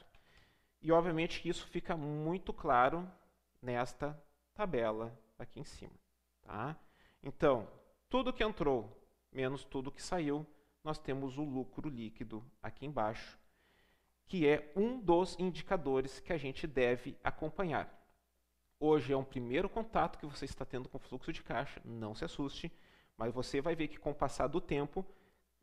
E 0.82 0.92
obviamente 0.92 1.48
isso 1.48 1.66
fica 1.68 1.96
muito 1.96 2.52
claro 2.52 3.10
nesta 3.62 4.20
tabela 4.52 5.16
aqui 5.38 5.60
em 5.60 5.64
cima. 5.64 5.94
Tá? 6.42 6.76
Então, 7.22 7.66
tudo 8.08 8.32
que 8.32 8.44
entrou 8.44 9.00
menos 9.32 9.64
tudo 9.64 9.92
que 9.92 10.02
saiu, 10.02 10.44
nós 10.82 10.98
temos 10.98 11.38
o 11.38 11.44
lucro 11.44 11.88
líquido 11.88 12.44
aqui 12.60 12.84
embaixo, 12.84 13.38
que 14.26 14.48
é 14.48 14.72
um 14.74 14.98
dos 15.00 15.38
indicadores 15.38 16.18
que 16.18 16.32
a 16.32 16.38
gente 16.38 16.66
deve 16.66 17.16
acompanhar. 17.22 17.88
Hoje 18.80 19.12
é 19.12 19.16
um 19.16 19.24
primeiro 19.24 19.68
contato 19.68 20.18
que 20.18 20.26
você 20.26 20.46
está 20.46 20.64
tendo 20.64 20.88
com 20.88 20.96
o 20.96 21.00
fluxo 21.00 21.32
de 21.32 21.42
caixa, 21.42 21.80
não 21.84 22.14
se 22.14 22.24
assuste, 22.24 22.72
mas 23.20 23.34
você 23.34 23.60
vai 23.60 23.76
ver 23.76 23.88
que 23.88 23.98
com 23.98 24.12
o 24.12 24.14
passar 24.14 24.46
do 24.46 24.62
tempo, 24.62 25.04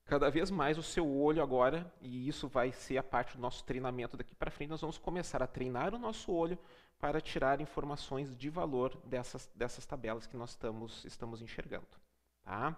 cada 0.05 0.29
vez 0.29 0.51
mais 0.51 0.77
o 0.77 0.83
seu 0.83 1.11
olho 1.11 1.41
agora, 1.41 1.91
e 1.99 2.27
isso 2.27 2.47
vai 2.47 2.71
ser 2.71 2.99
a 2.99 3.03
parte 3.03 3.35
do 3.35 3.41
nosso 3.41 3.63
treinamento 3.63 4.15
daqui 4.15 4.35
para 4.35 4.51
frente, 4.51 4.69
nós 4.69 4.81
vamos 4.81 4.99
começar 4.99 5.41
a 5.41 5.47
treinar 5.47 5.95
o 5.95 5.97
nosso 5.97 6.31
olho 6.31 6.55
para 6.99 7.19
tirar 7.19 7.59
informações 7.59 8.37
de 8.37 8.47
valor 8.47 8.95
dessas, 9.05 9.49
dessas 9.55 9.87
tabelas 9.87 10.27
que 10.27 10.37
nós 10.37 10.51
estamos, 10.51 11.03
estamos 11.03 11.41
enxergando. 11.41 11.87
Tá? 12.43 12.77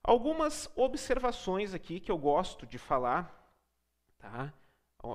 Algumas 0.00 0.70
observações 0.76 1.74
aqui 1.74 1.98
que 1.98 2.12
eu 2.12 2.18
gosto 2.18 2.64
de 2.64 2.78
falar. 2.78 3.52
Tá? 4.16 4.54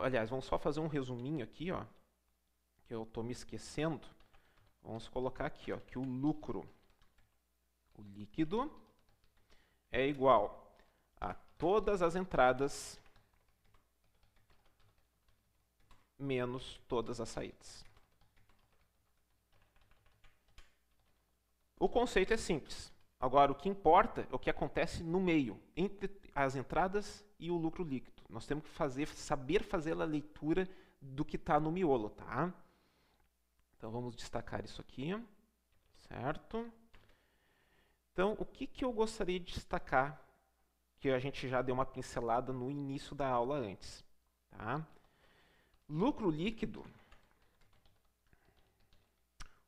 Aliás, 0.04 0.30
vamos 0.30 0.44
só 0.44 0.60
fazer 0.60 0.82
um 0.82 0.88
resuminho 0.88 1.42
aqui, 1.42 1.72
ó, 1.72 1.86
que 2.86 2.94
eu 2.94 3.04
estou 3.04 3.24
me 3.24 3.32
esquecendo. 3.32 4.06
Vamos 4.84 5.08
colocar 5.08 5.46
aqui 5.46 5.72
ó, 5.72 5.78
que 5.78 5.98
o 5.98 6.04
lucro, 6.04 6.68
o 7.98 8.02
líquido, 8.02 8.72
é 9.92 10.08
igual 10.08 10.76
a 11.20 11.34
todas 11.58 12.02
as 12.02 12.16
entradas 12.16 13.00
menos 16.18 16.80
todas 16.88 17.20
as 17.20 17.30
saídas. 17.30 17.86
O 21.80 21.88
conceito 21.88 22.34
é 22.34 22.38
simples. 22.38 22.92
Agora, 23.20 23.52
o 23.52 23.56
que 23.56 23.70
importa 23.70 24.28
é 24.32 24.36
o 24.36 24.40
que 24.40 24.50
acontece 24.50 25.04
no 25.04 25.20
meio, 25.20 25.60
entre 25.76 26.10
as 26.34 26.56
entradas 26.56 27.26
e 27.40 27.50
o 27.50 27.58
lucro 27.58 27.84
líquido. 27.84 28.24
Nós 28.30 28.46
temos 28.46 28.64
que 28.64 28.70
fazer, 28.70 29.08
saber 29.08 29.64
fazer 29.64 30.00
a 30.00 30.06
leitura 30.06 30.68
do 31.02 31.24
que 31.26 31.36
está 31.36 31.60
no 31.60 31.72
miolo, 31.72 32.10
tá? 32.10 32.54
Então, 33.76 33.92
vamos 33.92 34.16
destacar 34.16 34.64
isso 34.64 34.82
aqui, 34.82 35.20
certo? 36.10 36.72
Então, 38.18 38.36
o 38.40 38.46
que, 38.46 38.66
que 38.66 38.84
eu 38.84 38.92
gostaria 38.92 39.40
de 39.40 39.54
destacar, 39.54 40.20
que 41.00 41.08
a 41.12 41.20
gente 41.20 41.48
já 41.48 41.62
deu 41.62 41.76
uma 41.76 41.86
pincelada 41.86 42.52
no 42.52 42.72
início 42.72 43.16
da 43.16 43.28
aula 43.30 43.58
antes, 43.58 44.04
tá? 44.50 44.84
Lucro 45.88 46.32
líquido, 46.32 46.84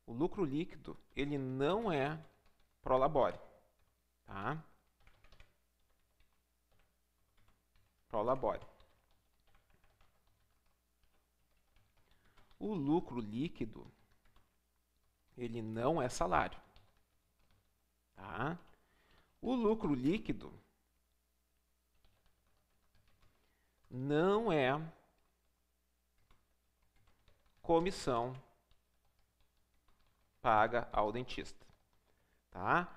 o 0.03 0.13
lucro 0.13 0.43
líquido, 0.43 0.97
ele 1.15 1.37
não 1.37 1.91
é 1.91 2.19
Prolabore. 2.81 3.39
Tá? 4.25 4.63
Prolabore. 8.07 8.65
O 12.57 12.73
lucro 12.73 13.19
líquido, 13.19 13.85
ele 15.37 15.61
não 15.61 16.01
é 16.01 16.09
salário. 16.09 16.59
Tá? 18.19 18.59
O 19.41 19.55
lucro 19.55 19.93
líquido 19.93 20.53
não 23.89 24.51
é 24.51 24.79
comissão 27.61 28.35
paga 30.41 30.87
ao 30.91 31.11
dentista. 31.11 31.65
Tá? 32.51 32.87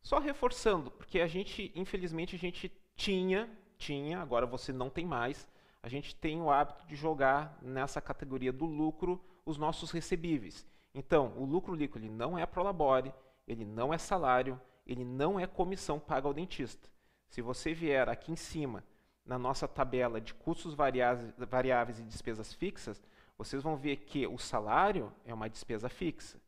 Só 0.00 0.18
reforçando, 0.18 0.90
porque 0.90 1.20
a 1.20 1.28
gente, 1.28 1.70
infelizmente, 1.76 2.34
a 2.34 2.38
gente 2.38 2.72
tinha, 2.96 3.48
tinha, 3.78 4.20
agora 4.20 4.46
você 4.46 4.72
não 4.72 4.90
tem 4.90 5.06
mais, 5.06 5.48
a 5.80 5.88
gente 5.88 6.14
tem 6.16 6.40
o 6.40 6.50
hábito 6.50 6.86
de 6.86 6.96
jogar 6.96 7.56
nessa 7.62 8.00
categoria 8.00 8.52
do 8.52 8.64
lucro 8.64 9.22
os 9.46 9.56
nossos 9.56 9.92
recebíveis. 9.92 10.66
Então, 10.92 11.32
o 11.36 11.44
lucro 11.44 11.74
líquido 11.74 12.04
ele 12.04 12.12
não 12.12 12.36
é 12.36 12.44
prolabore, 12.46 13.14
ele 13.46 13.64
não 13.64 13.94
é 13.94 13.98
salário, 13.98 14.60
ele 14.86 15.04
não 15.04 15.38
é 15.38 15.46
comissão 15.46 15.98
paga 15.98 16.26
ao 16.26 16.34
dentista. 16.34 16.88
Se 17.28 17.40
você 17.40 17.72
vier 17.72 18.08
aqui 18.08 18.32
em 18.32 18.36
cima, 18.36 18.84
na 19.24 19.38
nossa 19.38 19.68
tabela 19.68 20.20
de 20.20 20.34
custos 20.34 20.74
variáveis 20.74 21.98
e 21.98 22.04
despesas 22.04 22.52
fixas, 22.52 23.02
vocês 23.38 23.62
vão 23.62 23.76
ver 23.76 23.96
que 23.96 24.26
o 24.26 24.38
salário 24.38 25.12
é 25.24 25.32
uma 25.32 25.48
despesa 25.48 25.88
fixa. 25.88 26.38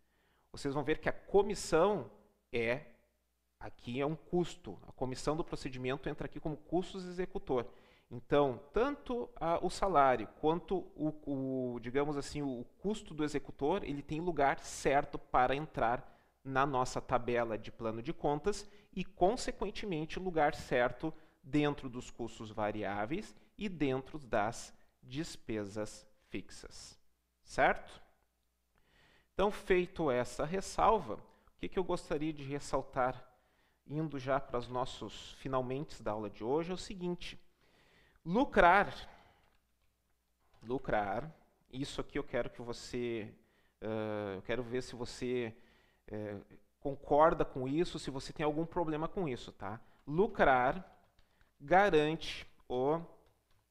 Vocês 0.53 0.75
vão 0.75 0.85
ver 0.85 0.99
que 0.99 1.09
a 1.09 1.13
comissão 1.13 2.11
é 2.53 2.83
aqui 3.59 4.01
é 4.01 4.07
um 4.07 4.15
custo. 4.15 4.79
A 4.87 4.93
comissão 4.93 5.37
do 5.37 5.45
procedimento 5.45 6.09
entra 6.09 6.27
aqui 6.27 6.39
como 6.39 6.57
custos 6.57 7.07
executor. 7.07 7.67
Então, 8.11 8.61
tanto 8.73 9.29
a, 9.37 9.65
o 9.65 9.71
salário 9.71 10.29
quanto 10.41 10.87
o, 10.95 11.75
o, 11.75 11.81
digamos 11.81 12.17
assim, 12.17 12.43
o 12.43 12.65
custo 12.79 13.15
do 13.15 13.25
executor, 13.25 13.83
ele 13.83 14.03
tem 14.03 14.21
lugar 14.21 14.59
certo 14.61 15.19
para 15.19 15.57
entrar 15.57 16.14
na 16.45 16.67
nossa 16.67 17.01
tabela 17.01 17.57
de 17.57 17.73
plano 17.73 18.03
de 18.03 18.13
contas 18.13 18.69
e, 18.93 19.05
consequentemente, 19.05 20.19
lugar 20.19 20.55
certo 20.55 21.13
dentro 21.43 21.89
dos 21.89 22.11
custos 22.11 22.51
variáveis 22.51 23.35
e 23.57 23.69
dentro 23.69 24.19
das 24.19 24.73
despesas 25.03 26.07
fixas. 26.29 26.99
Certo? 27.43 28.03
Então, 29.33 29.51
feito 29.51 30.11
essa 30.11 30.45
ressalva, 30.45 31.19
que, 31.65 31.69
que 31.69 31.79
eu 31.79 31.85
gostaria 31.85 32.33
de 32.33 32.43
ressaltar, 32.43 33.25
indo 33.87 34.19
já 34.19 34.39
para 34.39 34.59
os 34.59 34.69
nossos 34.69 35.33
finalmente 35.33 36.03
da 36.03 36.13
aula 36.13 36.31
de 36.31 36.45
hoje, 36.45 36.71
é 36.71 36.75
o 36.75 36.79
seguinte: 36.79 37.39
lucrar, 38.25 38.95
lucrar, 40.63 41.31
isso 41.73 42.01
aqui 42.01 42.19
eu 42.19 42.25
quero 42.25 42.51
que 42.51 42.63
você, 42.63 43.35
uh, 43.83 44.37
eu 44.37 44.43
quero 44.43 44.63
ver 44.63 44.83
se 44.83 44.95
você 44.95 45.57
uh, 46.11 46.45
concorda 46.81 47.45
com 47.45 47.67
isso, 47.67 47.99
se 47.99 48.11
você 48.11 48.33
tem 48.33 48.45
algum 48.45 48.67
problema 48.67 49.09
com 49.09 49.29
isso, 49.29 49.53
tá? 49.53 49.81
Lucrar 50.07 50.85
garante 51.61 52.47
o 52.69 53.01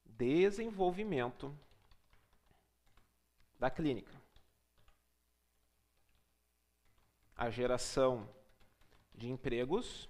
desenvolvimento 0.04 1.56
da 3.58 3.70
clínica. 3.70 4.12
A 7.36 7.50
geração 7.50 8.28
de 9.14 9.30
empregos 9.30 10.08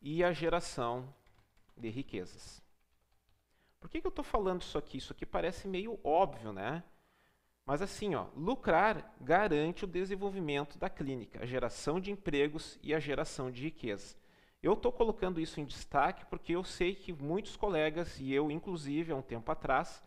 e 0.00 0.22
a 0.22 0.32
geração 0.32 1.12
de 1.76 1.88
riquezas. 1.88 2.62
Por 3.80 3.88
que, 3.88 4.00
que 4.00 4.06
eu 4.06 4.10
estou 4.10 4.24
falando 4.24 4.62
isso 4.62 4.76
aqui? 4.76 4.98
Isso 4.98 5.12
aqui 5.12 5.24
parece 5.24 5.68
meio 5.68 5.98
óbvio, 6.02 6.52
né? 6.52 6.82
Mas 7.68 7.82
assim, 7.82 8.14
ó, 8.14 8.24
lucrar 8.34 9.14
garante 9.20 9.84
o 9.84 9.86
desenvolvimento 9.86 10.78
da 10.78 10.88
clínica, 10.88 11.42
a 11.42 11.44
geração 11.44 12.00
de 12.00 12.10
empregos 12.10 12.78
e 12.82 12.94
a 12.94 12.98
geração 12.98 13.50
de 13.50 13.62
riqueza. 13.62 14.16
Eu 14.62 14.72
estou 14.72 14.90
colocando 14.90 15.38
isso 15.38 15.60
em 15.60 15.66
destaque 15.66 16.24
porque 16.30 16.56
eu 16.56 16.64
sei 16.64 16.94
que 16.94 17.12
muitos 17.12 17.56
colegas, 17.56 18.18
e 18.18 18.32
eu 18.32 18.50
inclusive 18.50 19.12
há 19.12 19.16
um 19.16 19.20
tempo 19.20 19.52
atrás, 19.52 20.02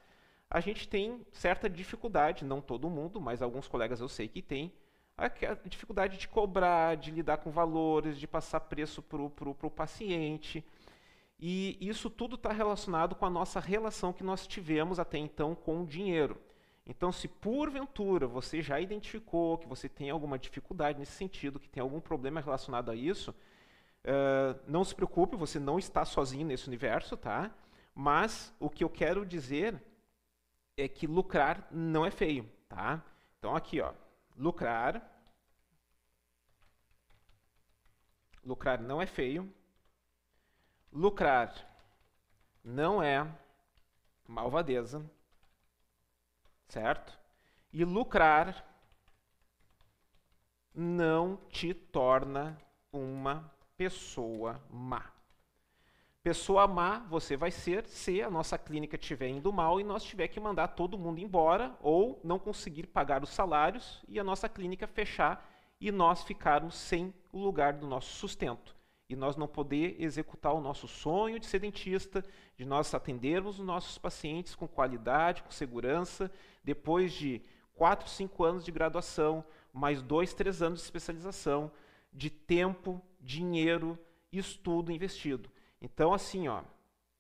a 0.50 0.60
gente 0.60 0.88
tem 0.88 1.24
certa 1.32 1.70
dificuldade, 1.70 2.44
não 2.44 2.62
todo 2.62 2.90
mundo, 2.90 3.22
mas 3.22 3.44
alguns 3.44 3.68
colegas 3.68 4.02
eu 4.02 4.10
sei 4.10 4.28
que 4.28 4.42
tem, 4.42 4.74
a 5.16 5.28
dificuldade 5.70 6.18
de 6.18 6.28
cobrar, 6.28 6.98
de 6.98 7.12
lidar 7.12 7.38
com 7.38 7.52
valores, 7.52 8.18
de 8.18 8.28
passar 8.28 8.62
preço 8.62 9.04
para 9.04 9.22
o 9.22 9.70
paciente. 9.70 10.66
E 11.40 11.78
isso 11.80 12.10
tudo 12.10 12.38
está 12.38 12.52
relacionado 12.52 13.14
com 13.14 13.28
a 13.28 13.30
nossa 13.30 13.60
relação 13.60 14.12
que 14.12 14.24
nós 14.24 14.48
tivemos 14.48 15.00
até 15.00 15.20
então 15.20 15.54
com 15.54 15.84
o 15.84 15.86
dinheiro. 15.86 16.42
Então, 16.86 17.12
se 17.12 17.28
porventura 17.28 18.28
você 18.28 18.62
já 18.62 18.80
identificou 18.80 19.58
que 19.58 19.68
você 19.68 19.88
tem 19.88 20.10
alguma 20.10 20.38
dificuldade 20.40 21.00
nesse 21.00 21.14
sentido, 21.14 21.60
que 21.60 21.70
tem 21.70 21.82
algum 21.82 22.02
problema 22.02 22.42
relacionado 22.42 22.90
a 22.90 22.96
isso, 22.96 23.32
uh, 23.32 24.60
não 24.68 24.84
se 24.84 24.96
preocupe, 24.96 25.36
você 25.36 25.60
não 25.60 25.78
está 25.78 26.04
sozinho 26.06 26.46
nesse 26.46 26.68
universo, 26.68 27.16
tá? 27.16 27.54
Mas 27.94 28.54
o 28.60 28.70
que 28.70 28.84
eu 28.84 28.90
quero 28.90 29.26
dizer 29.26 29.82
é 30.78 30.88
que 30.88 31.06
lucrar 31.06 31.68
não 31.72 32.06
é 32.06 32.12
feio, 32.12 32.50
tá? 32.68 33.04
Então 33.38 33.56
aqui, 33.56 33.80
ó, 33.80 33.94
lucrar, 34.36 35.02
lucrar 38.44 38.82
não 38.82 39.02
é 39.02 39.06
feio, 39.06 39.54
lucrar 40.92 41.54
não 42.64 43.02
é 43.04 43.28
malvadeza, 44.28 45.04
certo? 46.72 47.20
E 47.74 47.84
lucrar 47.84 48.66
não 50.74 51.38
te 51.50 51.74
torna 51.74 52.58
uma 52.94 53.54
pessoa 53.76 54.62
má. 54.70 55.12
Pessoa 56.24 56.68
má 56.68 57.00
você 57.00 57.36
vai 57.36 57.52
ser 57.52 57.86
se 57.88 58.22
a 58.22 58.30
nossa 58.30 58.58
clínica 58.58 58.96
estiver 58.96 59.28
indo 59.28 59.52
mal 59.52 59.82
e 59.82 59.84
nós 59.84 60.04
tiver 60.04 60.30
que 60.30 60.40
mandar 60.40 60.70
todo 60.70 60.98
mundo 60.98 61.20
embora 61.20 61.76
ou 61.82 62.22
não 62.24 62.40
conseguir 62.40 62.88
pagar 62.88 63.22
os 63.22 63.32
salários 63.32 64.02
e 64.08 64.18
a 64.20 64.24
nossa 64.24 64.48
clínica 64.48 64.88
fechar 64.88 65.46
e 65.80 65.92
nós 65.92 66.24
ficarmos 66.24 66.76
sem 66.76 67.14
o 67.34 67.40
lugar 67.40 67.74
do 67.74 67.88
nosso 67.88 68.14
sustento. 68.14 68.74
E 69.12 69.16
nós 69.18 69.36
não 69.36 69.46
poder 69.46 70.02
executar 70.02 70.54
o 70.54 70.62
nosso 70.62 70.88
sonho 70.88 71.38
de 71.38 71.46
ser 71.46 71.60
dentista, 71.60 72.24
de 72.56 72.64
nós 72.64 72.94
atendermos 72.94 73.60
os 73.60 73.66
nossos 73.66 73.98
pacientes 73.98 74.56
com 74.56 74.66
qualidade, 74.66 75.44
com 75.44 75.52
segurança, 75.52 76.32
depois 76.64 77.12
de 77.12 77.42
4, 77.74 78.10
5 78.10 78.42
anos 78.42 78.64
de 78.64 78.72
graduação, 78.72 79.44
mais 79.74 80.02
2, 80.02 80.34
3 80.34 80.62
anos 80.62 80.80
de 80.80 80.86
especialização, 80.86 81.70
de 82.14 82.30
tempo, 82.30 83.02
dinheiro, 83.20 84.00
estudo 84.32 84.94
investido. 84.94 85.52
Então, 85.82 86.14
assim, 86.14 86.48
ó, 86.48 86.64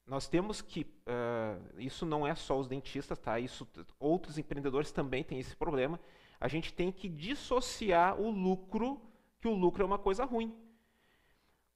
nós 0.08 0.30
temos 0.30 0.62
que. 0.62 0.84
Uh, 0.84 1.77
isso 1.77 2.06
não 2.06 2.25
é 2.25 2.36
só 2.36 2.58
os 2.58 2.69
dentistas, 2.69 3.19
tá? 3.19 3.38
Isso, 3.38 3.67
outros 3.99 4.38
empreendedores 4.38 4.93
também 4.93 5.25
têm 5.25 5.39
esse 5.39 5.58
problema. 5.58 5.99
A 6.39 6.47
gente 6.47 6.73
tem 6.73 6.89
que 6.89 7.10
dissociar 7.10 8.17
o 8.17 8.32
lucro, 8.32 9.01
que 9.41 9.47
o 9.49 9.54
lucro 9.54 9.84
é 9.84 9.86
uma 9.86 9.99
coisa 9.99 10.23
ruim. 10.23 10.56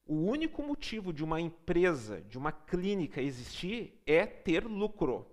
O 0.08 0.16
único 0.16 0.62
motivo 0.62 1.12
de 1.12 1.24
uma 1.24 1.42
empresa, 1.42 2.22
de 2.30 2.38
uma 2.38 2.52
clínica 2.52 3.22
existir 3.22 4.00
é 4.06 4.26
ter 4.26 4.64
lucro. 4.66 5.26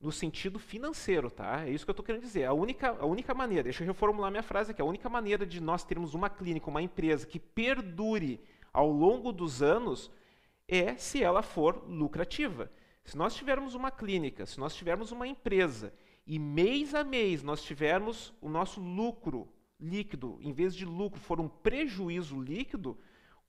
No 0.00 0.10
sentido 0.10 0.58
financeiro, 0.58 1.30
tá? 1.30 1.64
É 1.64 1.70
isso 1.70 1.84
que 1.84 1.90
eu 1.90 1.92
estou 1.92 2.04
querendo 2.04 2.22
dizer. 2.22 2.44
A 2.44 2.52
única, 2.52 2.90
a 2.90 3.06
única 3.06 3.34
maneira, 3.34 3.64
deixa 3.64 3.82
eu 3.82 3.86
reformular 3.86 4.30
minha 4.30 4.42
frase 4.42 4.70
aqui, 4.70 4.82
a 4.82 4.84
única 4.84 5.08
maneira 5.08 5.46
de 5.46 5.60
nós 5.60 5.84
termos 5.84 6.14
uma 6.14 6.28
clínica, 6.28 6.70
uma 6.70 6.82
empresa 6.82 7.26
que 7.26 7.38
perdure 7.38 8.40
ao 8.72 8.90
longo 8.90 9.32
dos 9.32 9.62
anos 9.62 10.10
é 10.66 10.96
se 10.96 11.22
ela 11.22 11.42
for 11.42 11.84
lucrativa. 11.86 12.70
Se 13.04 13.16
nós 13.16 13.34
tivermos 13.34 13.74
uma 13.74 13.90
clínica, 13.90 14.46
se 14.46 14.58
nós 14.58 14.74
tivermos 14.74 15.12
uma 15.12 15.26
empresa 15.26 15.92
e 16.26 16.38
mês 16.38 16.94
a 16.94 17.02
mês 17.02 17.42
nós 17.42 17.62
tivermos 17.62 18.34
o 18.40 18.48
nosso 18.48 18.80
lucro 18.80 19.48
líquido, 19.80 20.38
em 20.42 20.52
vez 20.52 20.74
de 20.74 20.84
lucro 20.84 21.20
for 21.20 21.40
um 21.40 21.48
prejuízo 21.48 22.40
líquido, 22.40 22.98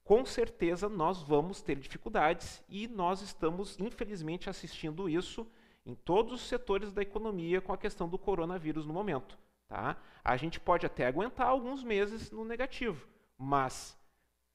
com 0.10 0.26
certeza 0.26 0.89
nós 0.89 1.22
vamos 1.22 1.62
ter 1.62 1.76
dificuldades 1.78 2.63
e 2.67 2.88
nós 2.88 3.22
estamos, 3.22 3.78
infelizmente, 3.80 4.50
assistindo 4.50 5.08
isso 5.08 5.45
em 5.86 5.93
todos 5.93 6.34
os 6.34 6.41
setores 6.41 6.91
da 6.91 7.04
economia 7.04 7.62
com 7.62 7.72
a 7.72 7.78
questão 7.78 8.10
do 8.10 8.17
coronavírus 8.17 8.88
no 8.88 8.91
momento. 8.91 9.38
Tá? 9.67 10.02
A 10.24 10.36
gente 10.36 10.60
pode 10.60 10.84
até 10.84 11.06
aguentar 11.06 11.45
alguns 11.45 11.84
meses 11.84 12.32
no 12.32 12.43
negativo, 12.43 13.08
mas 13.38 13.95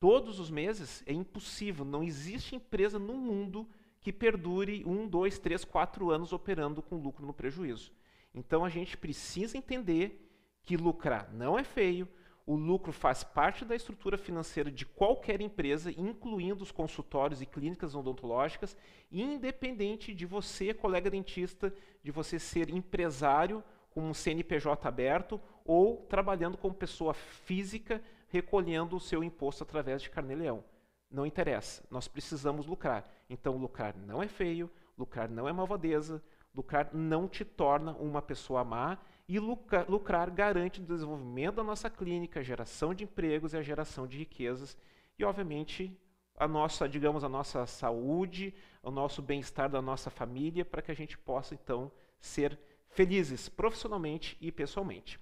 todos 0.01 0.41
os 0.41 0.51
meses 0.51 1.05
é 1.07 1.13
impossível. 1.13 1.85
Não 1.85 2.03
existe 2.03 2.57
empresa 2.57 2.99
no 2.99 3.15
mundo 3.15 3.65
que 4.01 4.13
perdure 4.13 4.85
um, 4.85 5.07
dois, 5.07 5.39
três, 5.39 5.65
quatro 5.65 6.11
anos 6.11 6.33
operando 6.33 6.83
com 6.83 6.97
lucro 6.97 7.25
no 7.25 7.33
prejuízo. 7.33 7.93
Então 8.35 8.65
a 8.65 8.69
gente 8.69 8.97
precisa 8.97 9.57
entender 9.57 10.21
que 10.65 10.77
lucrar 10.77 11.33
não 11.33 11.57
é 11.57 11.63
feio, 11.63 12.09
o 12.47 12.57
lucro 12.57 12.93
faz 12.93 13.25
parte 13.25 13.65
da 13.65 13.75
estrutura 13.75 14.19
financeira 14.19 14.71
de 14.71 14.85
qualquer 14.85 15.41
empresa, 15.41 15.91
incluindo 15.91 16.63
os 16.63 16.71
consultórios 16.71 17.41
e 17.41 17.47
clínicas 17.47 17.95
odontológicas, 17.95 18.77
independente 19.11 20.15
de 20.15 20.27
você, 20.27 20.75
colega 20.75 21.11
dentista, 21.11 21.75
de 22.03 22.11
você 22.11 22.39
ser 22.39 22.69
empresário 22.69 23.65
com 23.91 24.03
um 24.03 24.13
CNPJ 24.13 24.87
aberto 24.87 25.41
ou 25.65 26.05
trabalhando 26.09 26.59
como 26.59 26.75
pessoa 26.75 27.15
física 27.15 28.03
recolhendo 28.29 28.97
o 28.97 29.01
seu 29.01 29.23
imposto 29.23 29.63
através 29.63 30.03
de 30.03 30.11
carnê-leão. 30.11 30.65
Não 31.11 31.25
interessa, 31.25 31.85
nós 31.91 32.09
precisamos 32.09 32.67
lucrar. 32.67 33.09
Então, 33.31 33.57
lucrar 33.57 33.97
não 33.97 34.23
é 34.23 34.27
feio, 34.27 34.69
lucrar 34.99 35.31
não 35.31 35.49
é 35.49 35.53
malvadeza, 35.53 36.21
lucrar 36.55 36.91
não 36.93 37.29
te 37.29 37.45
torna 37.45 37.93
uma 37.93 38.21
pessoa 38.21 38.65
má 38.65 38.99
e 39.29 39.39
lucrar, 39.39 39.89
lucrar 39.89 40.31
garante 40.31 40.81
o 40.81 40.85
desenvolvimento 40.85 41.57
da 41.57 41.65
nossa 41.65 41.89
clínica, 41.89 42.41
a 42.41 42.43
geração 42.43 42.95
de 42.95 43.05
empregos 43.05 43.55
e 43.55 43.57
a 43.57 43.63
geração 43.63 44.07
de 44.07 44.19
riquezas 44.19 44.77
e, 45.19 45.25
obviamente, 45.25 45.97
a 46.37 46.49
nossa, 46.49 46.89
digamos, 46.89 47.25
a 47.25 47.29
nossa 47.29 47.67
saúde, 47.67 48.55
o 48.83 48.91
nosso 48.91 49.23
bem-estar 49.23 49.69
da 49.69 49.81
nossa 49.81 50.11
família, 50.11 50.65
para 50.65 50.83
que 50.83 50.91
a 50.91 50.95
gente 50.95 51.17
possa, 51.17 51.55
então, 51.55 51.91
ser 52.21 52.59
felizes 52.89 53.49
profissionalmente 53.49 54.37
e 54.41 54.51
pessoalmente. 54.51 55.19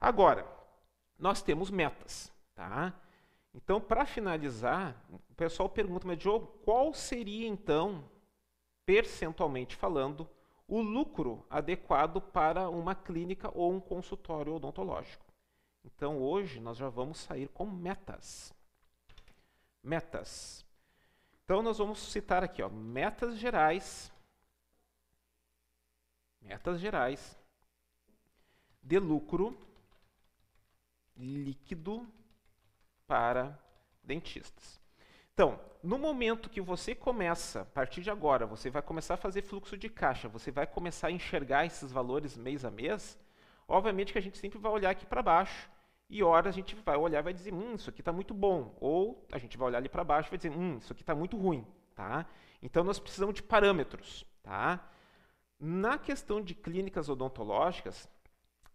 Agora, 0.00 0.46
nós 1.18 1.42
temos 1.42 1.70
metas. 1.70 2.32
Tá? 2.54 2.92
Então, 3.54 3.80
para 3.80 4.04
finalizar, 4.04 5.00
o 5.10 5.34
pessoal 5.34 5.68
pergunta, 5.68 6.06
mas 6.06 6.18
Diogo, 6.18 6.46
qual 6.64 6.92
seria 6.92 7.46
então, 7.46 8.04
percentualmente 8.84 9.76
falando, 9.76 10.28
o 10.68 10.80
lucro 10.82 11.44
adequado 11.48 12.20
para 12.20 12.68
uma 12.68 12.94
clínica 12.94 13.50
ou 13.54 13.72
um 13.72 13.80
consultório 13.80 14.54
odontológico? 14.54 15.24
Então, 15.82 16.20
hoje 16.20 16.60
nós 16.60 16.76
já 16.76 16.90
vamos 16.90 17.18
sair 17.18 17.48
com 17.48 17.64
metas. 17.64 18.54
Metas. 19.82 20.64
Então, 21.42 21.62
nós 21.62 21.78
vamos 21.78 21.98
citar 21.98 22.44
aqui, 22.44 22.62
ó, 22.62 22.68
metas 22.68 23.38
gerais. 23.38 24.12
Metas 26.42 26.78
gerais 26.78 27.38
de 28.82 28.98
lucro 28.98 29.58
líquido 31.16 32.06
para 33.06 33.58
dentistas. 34.02 34.80
Então, 35.38 35.56
no 35.84 35.96
momento 35.96 36.50
que 36.50 36.60
você 36.60 36.96
começa, 36.96 37.60
a 37.60 37.64
partir 37.64 38.00
de 38.00 38.10
agora, 38.10 38.44
você 38.44 38.70
vai 38.70 38.82
começar 38.82 39.14
a 39.14 39.16
fazer 39.16 39.42
fluxo 39.42 39.76
de 39.76 39.88
caixa, 39.88 40.28
você 40.28 40.50
vai 40.50 40.66
começar 40.66 41.06
a 41.06 41.10
enxergar 41.12 41.64
esses 41.64 41.92
valores 41.92 42.36
mês 42.36 42.64
a 42.64 42.72
mês, 42.72 43.16
obviamente 43.68 44.12
que 44.12 44.18
a 44.18 44.20
gente 44.20 44.36
sempre 44.36 44.58
vai 44.58 44.72
olhar 44.72 44.90
aqui 44.90 45.06
para 45.06 45.22
baixo 45.22 45.70
e 46.10 46.24
hora 46.24 46.48
a 46.48 46.52
gente 46.52 46.74
vai 46.84 46.96
olhar 46.96 47.20
e 47.20 47.22
vai 47.22 47.32
dizer, 47.32 47.54
hum, 47.54 47.76
isso 47.76 47.88
aqui 47.88 48.00
está 48.00 48.12
muito 48.12 48.34
bom. 48.34 48.76
Ou 48.80 49.24
a 49.30 49.38
gente 49.38 49.56
vai 49.56 49.68
olhar 49.68 49.78
ali 49.78 49.88
para 49.88 50.02
baixo 50.02 50.28
e 50.28 50.30
vai 50.30 50.38
dizer, 50.38 50.50
hum, 50.50 50.78
isso 50.78 50.92
aqui 50.92 51.02
está 51.02 51.14
muito 51.14 51.36
ruim. 51.36 51.64
Tá? 51.94 52.26
Então 52.60 52.82
nós 52.82 52.98
precisamos 52.98 53.36
de 53.36 53.42
parâmetros. 53.44 54.26
Tá? 54.42 54.90
Na 55.60 55.98
questão 55.98 56.42
de 56.42 56.52
clínicas 56.52 57.08
odontológicas, 57.08 58.08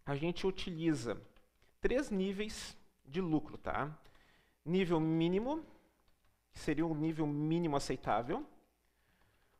a 0.05 0.15
gente 0.15 0.47
utiliza 0.47 1.21
três 1.81 2.09
níveis 2.09 2.77
de 3.03 3.19
lucro. 3.19 3.57
Tá? 3.57 3.91
Nível 4.63 5.01
mínimo, 5.01 5.65
que 6.53 6.59
seria 6.59 6.85
o 6.85 6.95
nível 6.95 7.27
mínimo 7.27 7.75
aceitável. 7.75 8.45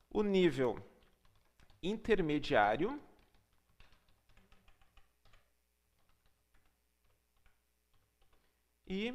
O 0.10 0.22
nível 0.22 0.78
intermediário, 1.82 3.02
e 8.94 9.14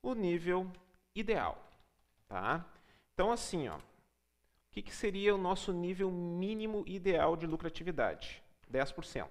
o 0.00 0.14
nível 0.14 0.70
ideal. 1.14 1.58
Tá? 2.28 2.64
Então, 3.12 3.30
assim, 3.30 3.68
ó, 3.68 3.76
o 3.76 3.82
que, 4.70 4.82
que 4.82 4.94
seria 4.94 5.34
o 5.34 5.38
nosso 5.38 5.72
nível 5.72 6.10
mínimo 6.10 6.84
ideal 6.86 7.36
de 7.36 7.46
lucratividade? 7.46 8.42
10%. 8.70 9.28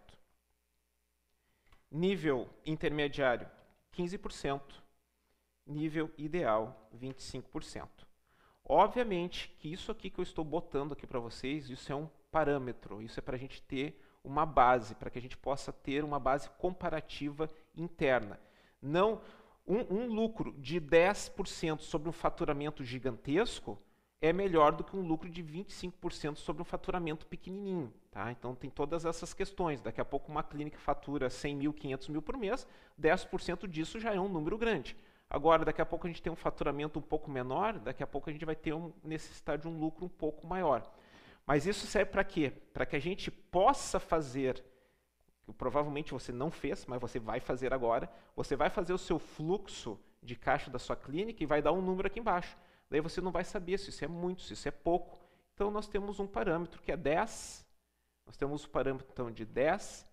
Nível 1.90 2.50
intermediário, 2.66 3.50
15%. 3.94 4.81
Nível 5.66 6.10
ideal, 6.18 6.90
25%. 6.96 7.88
Obviamente 8.64 9.54
que 9.60 9.72
isso 9.72 9.92
aqui 9.92 10.10
que 10.10 10.20
eu 10.20 10.24
estou 10.24 10.46
botando 10.46 10.94
aqui 10.94 11.06
para 11.06 11.20
vocês, 11.20 11.70
isso 11.70 11.92
é 11.92 11.96
um 11.96 12.10
parâmetro, 12.32 13.02
isso 13.02 13.20
é 13.20 13.22
para 13.22 13.36
a 13.36 13.40
gente 13.40 13.62
ter 13.62 14.00
uma 14.24 14.46
base, 14.46 14.96
para 14.96 15.10
que 15.10 15.18
a 15.18 15.22
gente 15.22 15.38
possa 15.38 15.74
ter 15.74 16.04
uma 16.04 16.20
base 16.20 16.50
comparativa 16.52 17.50
interna. 17.76 18.40
Não 18.82 19.22
um, 19.68 19.80
um 19.90 20.08
lucro 20.08 20.54
de 20.58 20.80
10% 20.80 21.82
sobre 21.82 22.10
um 22.10 22.12
faturamento 22.12 22.84
gigantesco 22.84 23.80
é 24.22 24.32
melhor 24.32 24.72
do 24.72 24.84
que 24.84 24.96
um 24.96 25.02
lucro 25.02 25.30
de 25.30 25.44
25% 25.44 26.38
sobre 26.38 26.62
um 26.62 26.66
faturamento 26.66 27.26
pequenininho. 27.26 27.92
Tá? 28.12 28.32
Então 28.32 28.54
tem 28.54 28.70
todas 28.70 29.04
essas 29.04 29.34
questões. 29.34 29.82
Daqui 29.82 30.00
a 30.00 30.06
pouco 30.06 30.32
uma 30.32 30.44
clínica 30.44 30.78
fatura 30.78 31.30
100 31.30 31.56
mil, 31.56 31.74
500 31.74 32.10
mil 32.10 32.22
por 32.22 32.38
mês, 32.38 32.68
10% 33.02 33.68
disso 33.68 34.00
já 34.00 34.14
é 34.14 34.20
um 34.20 34.30
número 34.30 34.58
grande. 34.58 34.96
Agora, 35.34 35.64
daqui 35.64 35.82
a 35.82 35.86
pouco 35.86 36.06
a 36.06 36.10
gente 36.10 36.22
tem 36.22 36.30
um 36.30 36.36
faturamento 36.36 37.00
um 37.00 37.02
pouco 37.02 37.32
menor, 37.32 37.80
daqui 37.80 38.04
a 38.04 38.08
pouco 38.08 38.30
a 38.30 38.34
gente 38.34 38.44
vai 38.44 38.54
ter 38.54 38.74
um, 38.74 38.92
necessidade 39.02 39.62
de 39.62 39.68
um 39.70 39.80
lucro 39.80 40.04
um 40.04 40.10
pouco 40.10 40.46
maior. 40.46 40.86
Mas 41.48 41.66
isso 41.66 41.88
serve 41.88 42.12
para 42.12 42.22
quê? 42.26 42.52
Para 42.74 42.86
que 42.86 42.98
a 42.98 43.00
gente 43.00 43.32
possa 43.32 43.98
fazer, 43.98 44.62
que 45.46 45.54
provavelmente 45.54 46.12
você 46.12 46.34
não 46.34 46.52
fez, 46.52 46.86
mas 46.86 47.00
você 47.00 47.18
vai 47.18 47.40
fazer 47.40 47.74
agora, 47.74 48.12
você 48.36 48.58
vai 48.58 48.70
fazer 48.70 48.92
o 48.92 48.98
seu 48.98 49.18
fluxo 49.18 49.98
de 50.22 50.36
caixa 50.36 50.70
da 50.70 50.78
sua 50.78 50.98
clínica 50.98 51.42
e 51.42 51.46
vai 51.46 51.62
dar 51.62 51.72
um 51.72 51.82
número 51.82 52.08
aqui 52.08 52.20
embaixo. 52.20 52.58
Daí 52.90 53.00
você 53.00 53.22
não 53.22 53.32
vai 53.32 53.46
saber 53.46 53.78
se 53.78 53.90
isso 53.90 54.04
é 54.04 54.10
muito, 54.10 54.42
se 54.42 54.52
isso 54.52 54.68
é 54.68 54.72
pouco. 54.72 55.18
Então 55.54 55.72
nós 55.72 55.88
temos 55.88 56.20
um 56.20 56.28
parâmetro 56.28 56.82
que 56.82 56.92
é 56.92 56.98
10, 56.98 57.66
nós 58.26 58.36
temos 58.36 58.66
o 58.66 58.70
parâmetro 58.70 59.08
então, 59.10 59.32
de 59.32 59.46
10, 59.46 60.06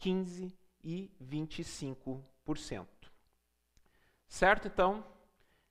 15 0.00 0.54
e 0.84 1.10
25%. 1.18 2.99
Certo? 4.30 4.68
Então, 4.68 5.04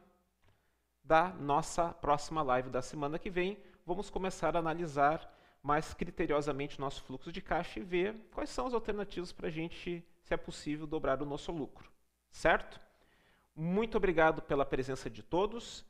da 1.04 1.28
nossa 1.28 1.92
próxima 1.92 2.40
live 2.42 2.70
da 2.70 2.80
semana 2.80 3.18
que 3.18 3.28
vem. 3.28 3.58
Vamos 3.84 4.08
começar 4.08 4.56
a 4.56 4.60
analisar 4.60 5.30
mais 5.62 5.92
criteriosamente 5.92 6.80
nosso 6.80 7.02
fluxo 7.02 7.30
de 7.30 7.42
caixa 7.42 7.80
e 7.80 7.82
ver 7.82 8.16
quais 8.32 8.48
são 8.48 8.66
as 8.66 8.72
alternativas 8.72 9.30
para 9.30 9.48
a 9.48 9.50
gente, 9.50 10.02
se 10.22 10.32
é 10.32 10.38
possível, 10.38 10.86
dobrar 10.86 11.20
o 11.20 11.26
nosso 11.26 11.52
lucro 11.52 11.92
certo? 12.34 12.80
Muito 13.54 13.96
obrigado 13.96 14.42
pela 14.42 14.66
presença 14.66 15.08
de 15.08 15.22
todos. 15.22 15.86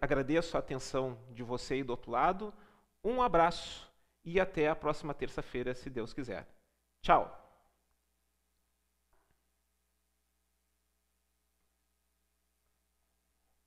Agradeço 0.00 0.56
a 0.56 0.60
atenção 0.60 1.18
de 1.30 1.42
você 1.42 1.74
aí 1.74 1.82
do 1.82 1.90
outro 1.90 2.10
lado. 2.10 2.52
Um 3.02 3.22
abraço 3.22 3.90
e 4.24 4.38
até 4.38 4.68
a 4.68 4.76
próxima 4.76 5.14
terça-feira, 5.14 5.74
se 5.74 5.88
Deus 5.88 6.12
quiser. 6.12 6.46
Tchau! 7.02 7.43